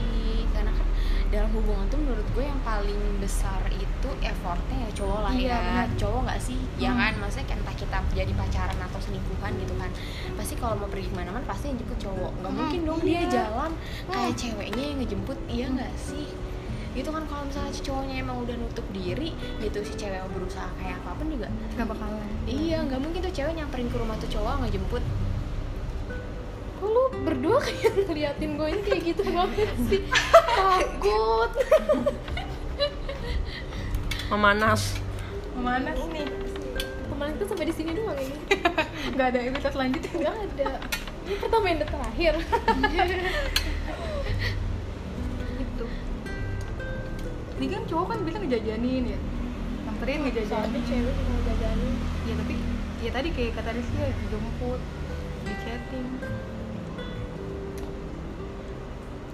karena 0.52 0.70
kan 0.70 0.86
dalam 1.28 1.52
hubungan 1.52 1.84
tuh 1.88 1.98
menurut 1.98 2.24
gue 2.30 2.42
yang 2.42 2.60
paling 2.62 2.96
besar 3.18 3.60
itu 3.70 4.10
effortnya 4.22 4.78
ya 4.80 4.92
cowok 4.94 5.20
lah 5.22 5.32
Iya, 5.32 5.48
ya 5.50 5.58
benar. 5.60 5.88
cowok 5.96 6.20
nggak 6.24 6.40
sih 6.42 6.56
ya 6.78 6.90
Hmm. 6.90 7.00
kan 7.00 7.14
maksudnya 7.18 7.46
kayak 7.46 7.60
entah 7.62 7.76
kita 7.76 7.98
jadi 8.14 8.32
pacaran 8.34 8.80
atau 8.82 9.00
selingkuhan 9.02 9.52
gitu 9.58 9.74
kan 9.76 9.90
pasti 10.34 10.54
kalau 10.56 10.76
mau 10.76 10.88
pergi 10.88 11.08
ke 11.08 11.16
mana-mana 11.16 11.44
pasti 11.44 11.68
yang 11.68 11.78
jemput 11.78 12.00
cowok 12.02 12.32
nggak 12.34 12.48
Hmm, 12.48 12.60
mungkin 12.62 12.80
dong 12.84 13.00
iya. 13.02 13.12
dia 13.20 13.44
jalan 13.44 13.72
kayak 14.08 14.30
Hmm. 14.30 14.40
ceweknya 14.40 14.84
yang 14.86 14.98
ngejemput 14.98 15.38
iya 15.48 15.66
nggak 15.70 15.94
sih 15.96 16.28
gitu 16.94 17.10
kan 17.12 17.24
kalau 17.26 17.44
misalnya 17.44 17.70
si 17.70 17.82
cowoknya 17.84 18.16
emang 18.18 18.38
udah 18.42 18.56
nutup 18.56 18.88
diri 18.90 19.30
gitu 19.60 19.80
si 19.84 19.94
cewek 19.94 20.18
mau 20.18 20.32
berusaha 20.34 20.66
kayak 20.78 20.98
apa 20.98 21.12
pun 21.14 21.28
juga 21.30 21.46
nggak 21.76 21.88
bakalan 21.88 22.26
iya 22.46 22.82
nggak 22.82 22.98
mungkin 22.98 23.20
tuh 23.20 23.30
cewek 23.32 23.54
nyamperin 23.54 23.86
ke 23.86 23.98
rumah 23.98 24.18
tuh 24.18 24.30
cowok 24.32 24.64
ngejemput 24.64 25.04
lu 26.98 27.04
berdua 27.22 27.62
kayak 27.62 27.94
ngeliatin 28.10 28.58
gue 28.58 28.68
ini 28.74 28.82
kayak 28.82 29.02
gitu 29.14 29.22
banget 29.30 29.70
sih? 29.86 30.02
Takut. 30.50 31.52
Memanas. 34.34 34.98
Memanas. 35.54 35.96
Nih 36.10 36.26
Kemarin 37.08 37.34
tuh 37.38 37.48
sampai 37.50 37.66
di 37.70 37.74
sini 37.78 37.92
doang 37.94 38.18
ini. 38.18 38.38
Nggak 39.14 39.28
ada 39.34 39.40
episode 39.46 39.74
selanjutnya 39.74 40.12
Gak 40.22 40.38
ada. 40.38 40.72
Ini 41.28 41.36
pertama 41.38 41.66
yang 41.70 41.80
terakhir. 41.86 42.34
Gitu. 45.58 45.86
Ini 47.58 47.66
kan 47.74 47.82
cowok 47.86 48.06
kan 48.10 48.18
bisa 48.26 48.38
ngejajanin 48.42 49.04
ya? 49.14 49.20
Soalnya 49.98 50.20
ngejajanin. 50.30 50.82
Cewek 50.88 51.14
juga 51.14 51.30
mau 51.30 51.42
jajanin 51.46 51.96
ya 52.28 52.36
tapi 52.36 52.56
ya 53.00 53.12
tadi 53.16 53.30
kayak 53.32 53.52
kata 53.56 53.70
Rizky 53.72 53.98
ya 54.04 54.12
dijemput 54.12 54.82
di 55.48 55.54
chatting 55.64 56.08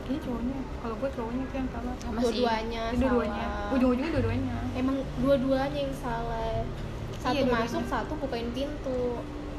kayaknya 0.04 0.22
cowoknya. 0.22 0.58
Kalau 0.78 0.96
gue 0.96 1.10
cowoknya 1.10 1.44
tuh 1.44 1.58
yang 1.58 1.70
salah. 1.70 1.94
Sama 1.98 2.12
si 2.12 2.24
Dua-duanya 2.24 2.82
Ini 2.86 2.98
dua-duanya. 3.00 3.46
Salah 3.48 3.74
ujung-ujungnya 3.74 4.12
dua-duanya. 4.12 4.58
Emang 4.74 4.96
dua-duanya 5.18 5.80
yang 5.80 5.96
salah. 5.96 6.56
Satu 7.16 7.32
Iya, 7.32 7.42
dua-duanya. 7.42 7.66
masuk, 7.66 7.84
satu 7.88 8.12
bukain 8.18 8.50
pintu. 8.52 9.02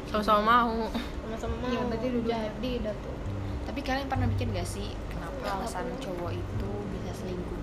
Sama-sama 0.04 0.40
mau. 0.42 0.76
Sama-sama 1.24 1.54
mau. 1.58 1.68
Iya, 1.68 1.80
berarti 1.84 2.06
dua-duanya. 2.10 2.50
Jadi 2.52 2.70
dah 2.80 2.94
tuh. 2.94 3.14
Tapi 3.64 3.80
kalian 3.80 4.06
pernah 4.06 4.26
mikir 4.26 4.46
gak 4.50 4.68
sih 4.68 4.88
kenapa 5.08 5.44
alasan 5.56 5.88
cowok 5.98 6.30
itu 6.30 6.70
bisa 6.92 7.12
selingkuh? 7.16 7.60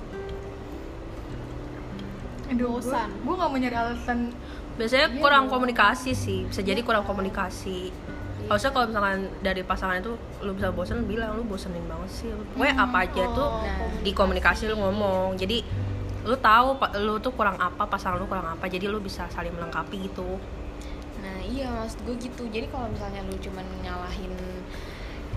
Aduh, 2.52 2.68
Bosan. 2.76 3.08
gue 3.16 3.34
gak 3.34 3.48
mau 3.48 3.58
nyari 3.58 3.78
alasan. 3.78 4.20
Biasanya 4.72 5.08
Iya 5.08 5.20
kurang 5.20 5.44
dong. 5.46 5.52
komunikasi 5.54 6.12
sih. 6.12 6.44
Bisa 6.44 6.60
jadi 6.60 6.82
kurang 6.82 7.06
Iya. 7.06 7.10
komunikasi 7.10 7.80
harusnya 8.52 8.72
kalau 8.76 8.86
misalkan 8.92 9.32
dari 9.40 9.64
pasangan 9.64 10.04
itu 10.04 10.12
lu 10.44 10.52
bisa 10.52 10.76
bosen 10.76 11.08
bilang 11.08 11.40
lu 11.40 11.48
bosenin 11.48 11.88
banget 11.88 12.12
sih. 12.12 12.28
Pokoknya 12.52 12.76
apa 12.76 12.98
aja 13.08 13.24
tuh 13.32 13.48
Oh, 13.48 13.64
Nah, 13.64 14.04
di 14.04 14.12
komunikasi 14.12 14.68
lu 14.68 14.76
ngomong. 14.76 15.40
Jadi 15.40 15.64
lu 16.28 16.36
tahu 16.38 16.76
lu 17.02 17.16
tuh 17.24 17.32
kurang 17.32 17.56
apa 17.58 17.88
pasangan 17.88 18.20
lu 18.20 18.28
kurang 18.28 18.46
apa 18.46 18.68
jadi 18.68 18.92
lu 18.92 19.00
bisa 19.00 19.26
saling 19.32 19.56
melengkapi 19.56 20.06
gitu. 20.06 20.36
Nah 21.24 21.40
iya 21.40 21.72
maksud 21.72 22.04
gue 22.04 22.16
gitu. 22.20 22.44
Jadi 22.52 22.68
kalau 22.68 22.92
misalnya 22.92 23.24
lu 23.24 23.40
cuman 23.40 23.66
nyalahin 23.80 24.36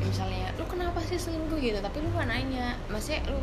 misalnya 0.03 0.51
lu 0.59 0.67
kenapa 0.67 0.99
sih 1.07 1.15
selingkuh? 1.15 1.57
gitu. 1.63 1.79
Tapi 1.79 2.03
lu 2.03 2.11
gak 2.19 2.27
nanya. 2.27 2.75
Maksudnya 2.91 3.31
lu 3.31 3.39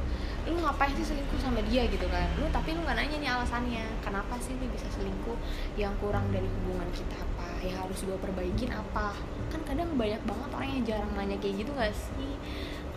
lu 0.50 0.58
ngapain 0.58 0.94
sih 0.98 1.06
selingkuh 1.06 1.38
sama 1.38 1.62
dia? 1.70 1.86
Gitu 1.86 2.06
kan. 2.10 2.26
Lu 2.42 2.50
tapi 2.50 2.74
lu 2.74 2.82
gak 2.82 2.98
nanya 2.98 3.18
nih 3.22 3.30
alasannya. 3.30 3.86
Kenapa 4.02 4.34
sih 4.42 4.58
dia 4.58 4.70
bisa 4.74 4.90
selingkuh? 4.90 5.38
Yang 5.78 5.94
kurang 6.02 6.26
dari 6.34 6.50
hubungan 6.50 6.90
kita 6.90 7.16
apa? 7.22 7.62
Yang 7.62 7.78
harus 7.86 8.00
gue 8.10 8.18
perbaikin 8.18 8.72
apa? 8.74 9.14
Kan 9.54 9.62
kadang 9.68 9.94
banyak 9.94 10.22
banget 10.26 10.50
orang 10.50 10.70
yang 10.74 10.84
jarang 10.88 11.12
nanya 11.14 11.38
kayak 11.38 11.62
gitu 11.62 11.72
gak 11.78 11.94
sih? 11.94 12.34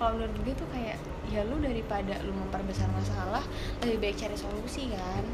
Kalau 0.00 0.16
menurut 0.16 0.36
gue 0.40 0.54
tuh 0.56 0.68
kayak 0.72 0.96
ya 1.28 1.44
lu 1.44 1.60
daripada 1.60 2.18
lu 2.24 2.32
memperbesar 2.32 2.88
masalah 2.90 3.44
lebih 3.84 3.98
baik 4.00 4.16
cari 4.16 4.36
solusi 4.40 4.88
kan. 4.90 5.24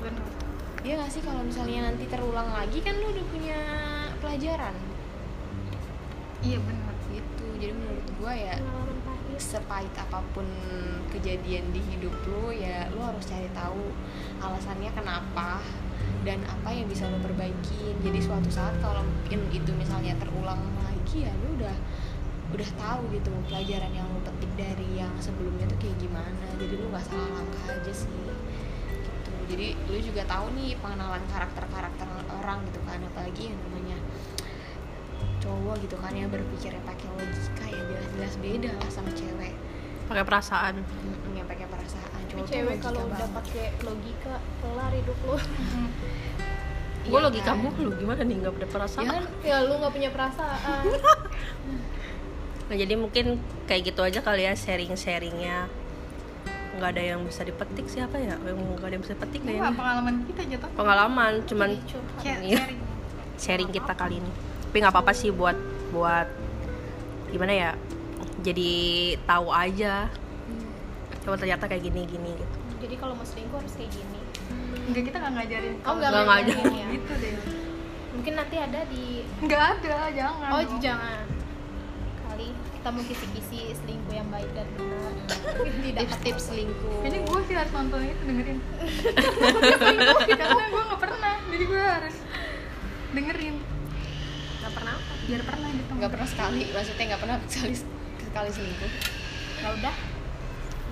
Bener. 0.00 0.24
Iya 0.86 1.02
gak 1.02 1.10
sih? 1.12 1.20
Kalau 1.20 1.42
misalnya 1.42 1.90
nanti 1.90 2.06
terulang 2.06 2.48
lagi 2.54 2.78
kan 2.78 2.94
lu 2.94 3.10
udah 3.10 3.26
punya 3.26 3.58
pelajaran. 4.22 4.74
Iya 6.46 6.62
bener. 6.62 6.94
Gitu. 7.10 7.46
Jadi 7.58 7.74
menurut 7.74 8.06
gua 8.22 8.32
ya 8.32 8.56
sepahit 9.40 9.90
apa 9.96 10.20
pun 10.36 10.44
kejadian 11.10 11.72
di 11.72 11.80
hidup 11.80 12.12
lu 12.28 12.52
ya 12.52 12.86
lu 12.92 13.00
harus 13.00 13.24
cari 13.24 13.48
tahu 13.56 13.90
alasannya 14.38 14.92
kenapa 14.92 15.64
dan 16.20 16.44
apa 16.44 16.68
yang 16.68 16.84
bisa 16.84 17.08
lo 17.08 17.16
perbaikin 17.24 17.96
jadi 18.04 18.20
suatu 18.20 18.52
saat 18.52 18.76
kalau 18.84 19.00
mungkin 19.00 19.48
itu 19.48 19.72
misalnya 19.72 20.12
terulang 20.20 20.60
lagi 20.84 21.24
ya 21.24 21.32
lu 21.40 21.56
udah 21.56 21.76
udah 22.50 22.70
tahu 22.74 23.02
gitu 23.14 23.30
pelajaran 23.46 23.92
yang 23.94 24.06
lu 24.10 24.20
petik 24.26 24.50
dari 24.58 24.98
yang 24.98 25.12
sebelumnya 25.22 25.70
tuh 25.70 25.78
kayak 25.78 25.96
gimana. 26.02 26.46
Jadi 26.58 26.74
lu 26.74 26.90
nggak 26.90 27.04
salah 27.06 27.30
langkah 27.30 27.64
aja 27.70 27.92
sih. 27.94 28.10
Gitu. 28.10 28.34
Jadi 29.50 29.66
lu 29.86 29.98
juga 30.02 30.22
tahu 30.26 30.50
nih 30.58 30.74
pengenalan 30.82 31.22
karakter 31.30 31.64
karakter 31.70 32.06
orang 32.30 32.62
gitu 32.66 32.80
kan 32.86 32.98
apalagi 33.02 33.50
yang 33.50 33.58
namanya 33.70 33.98
cowok 35.40 35.74
gitu 35.80 35.96
kan 35.96 36.12
yang 36.12 36.28
berpikirnya 36.28 36.80
pakai 36.84 37.08
logika 37.16 37.64
ya 37.66 37.80
jelas-jelas 37.80 38.34
beda 38.38 38.70
lah 38.76 38.88
sama 38.92 39.10
cewek. 39.12 39.52
Pakai 40.06 40.24
perasaan. 40.26 40.74
Mm, 40.84 41.32
yang 41.38 41.46
pakai 41.48 41.66
perasaan 41.66 42.20
cowok 42.28 42.44
tuh 42.44 42.52
cewek 42.52 42.76
kalau 42.78 43.00
udah 43.08 43.28
pakai 43.34 43.64
logika 43.80 44.34
kelar 44.60 44.92
hidup 44.92 45.18
lu. 45.24 45.36
Gue 47.00 47.16
Iya 47.16 47.26
logika 47.26 47.50
kan? 47.50 47.58
kamu 47.64 47.68
lu 47.80 47.90
gimana 47.96 48.22
nih 48.22 48.36
nggak 48.44 48.52
ada 48.60 48.68
perasaan? 48.68 49.04
Ya 49.08 49.20
ya 49.40 49.56
lu 49.64 49.74
nggak 49.80 49.92
punya 49.92 50.10
perasaan. 50.12 50.82
Nah, 52.70 52.78
jadi 52.78 52.94
mungkin 52.94 53.42
kayak 53.66 53.90
gitu 53.90 53.98
aja 53.98 54.22
kali 54.22 54.46
ya 54.46 54.54
sharing-sharingnya. 54.54 55.66
Nggak 56.78 56.90
ada 56.94 57.02
yang 57.02 57.26
bisa 57.26 57.42
dipetik 57.42 57.90
siapa 57.90 58.14
ya? 58.14 58.38
Nggak 58.38 58.78
ada 58.78 58.94
yang 58.94 59.02
bisa 59.02 59.18
kayaknya 59.18 59.58
mah 59.58 59.74
pengalaman 59.74 60.14
kita 60.30 60.42
jatuh 60.54 60.68
pengalaman 60.78 61.32
cuman 61.50 61.70
Iya. 61.74 61.98
sharing. 62.22 62.78
Sharing 63.42 63.70
kita 63.74 63.90
kali 63.98 64.22
ini 64.22 64.30
tapi 64.70 64.86
nggak 64.86 64.94
apa-apa 64.94 65.10
sih 65.10 65.34
buat 65.34 65.58
buat 65.90 66.30
gimana 67.34 67.50
ya 67.50 67.70
jadi 68.38 68.72
tahu 69.26 69.50
aja. 69.50 70.06
Coba 71.26 71.34
ternyata 71.36 71.66
kayak 71.66 71.90
gini 71.90 72.06
gini 72.06 72.30
gitu. 72.38 72.56
Jadi 72.86 72.94
kalau 72.96 73.18
mau 73.18 73.26
selingkuh 73.26 73.58
harus 73.58 73.74
kayak 73.74 73.90
gini. 73.90 74.20
Enggak 74.86 75.10
kita 75.10 75.16
nggak 75.18 75.32
ngajarin 75.34 75.74
oh 75.82 75.92
nggak 75.98 76.10
ngajarin. 76.14 76.70
ya 76.70 76.86
gitu 76.94 77.12
deh. 77.18 77.34
Mungkin 78.14 78.32
nanti 78.38 78.56
ada 78.62 78.80
di 78.86 79.26
nggak 79.42 79.62
ada 79.74 79.98
jangan 80.14 80.48
oh 80.54 80.62
dong. 80.62 80.78
jangan. 80.78 81.24
Kali 82.30 82.48
kita 82.54 82.88
mau 82.94 83.02
kisi-kisi 83.04 83.60
selingkuh 83.74 84.14
yang 84.14 84.28
baik 84.30 84.50
dan 84.54 84.66
benar. 84.78 85.12
Tips-tips 85.98 86.42
selingkuh. 86.54 87.10
Ini 87.10 87.18
gue 87.26 87.40
sih 87.50 87.54
harus 87.58 87.72
nonton 87.74 88.06
itu 88.06 88.22
dengerin. 88.22 88.58
Karena 90.30 90.66
gue 90.70 90.82
nggak 90.86 91.00
pernah. 91.02 91.34
Jadi 91.50 91.64
gue 91.66 91.82
harus 91.82 92.16
dengerin 93.10 93.56
nggak 94.70 94.78
pernah 94.86 94.94
apa. 94.94 95.12
Biar 95.26 95.42
pernah 95.42 95.68
gitu. 95.74 95.92
Nggak 95.98 96.10
pernah 96.14 96.28
sekali 96.30 96.62
maksudnya 96.70 97.04
nggak 97.10 97.22
pernah 97.26 97.36
sekali 97.50 97.74
sekali 98.22 98.50
selingkuh. 98.54 98.92
Ya 99.58 99.68
udah 99.74 99.96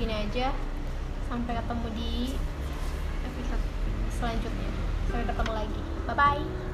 gini 0.02 0.14
aja. 0.26 0.46
Sampai 1.30 1.52
ketemu 1.54 1.86
di 1.94 2.12
episode 3.22 3.64
selanjutnya. 4.10 4.70
Sampai 5.06 5.26
ketemu 5.30 5.52
lagi. 5.54 5.80
Bye 6.10 6.16
bye 6.18 6.67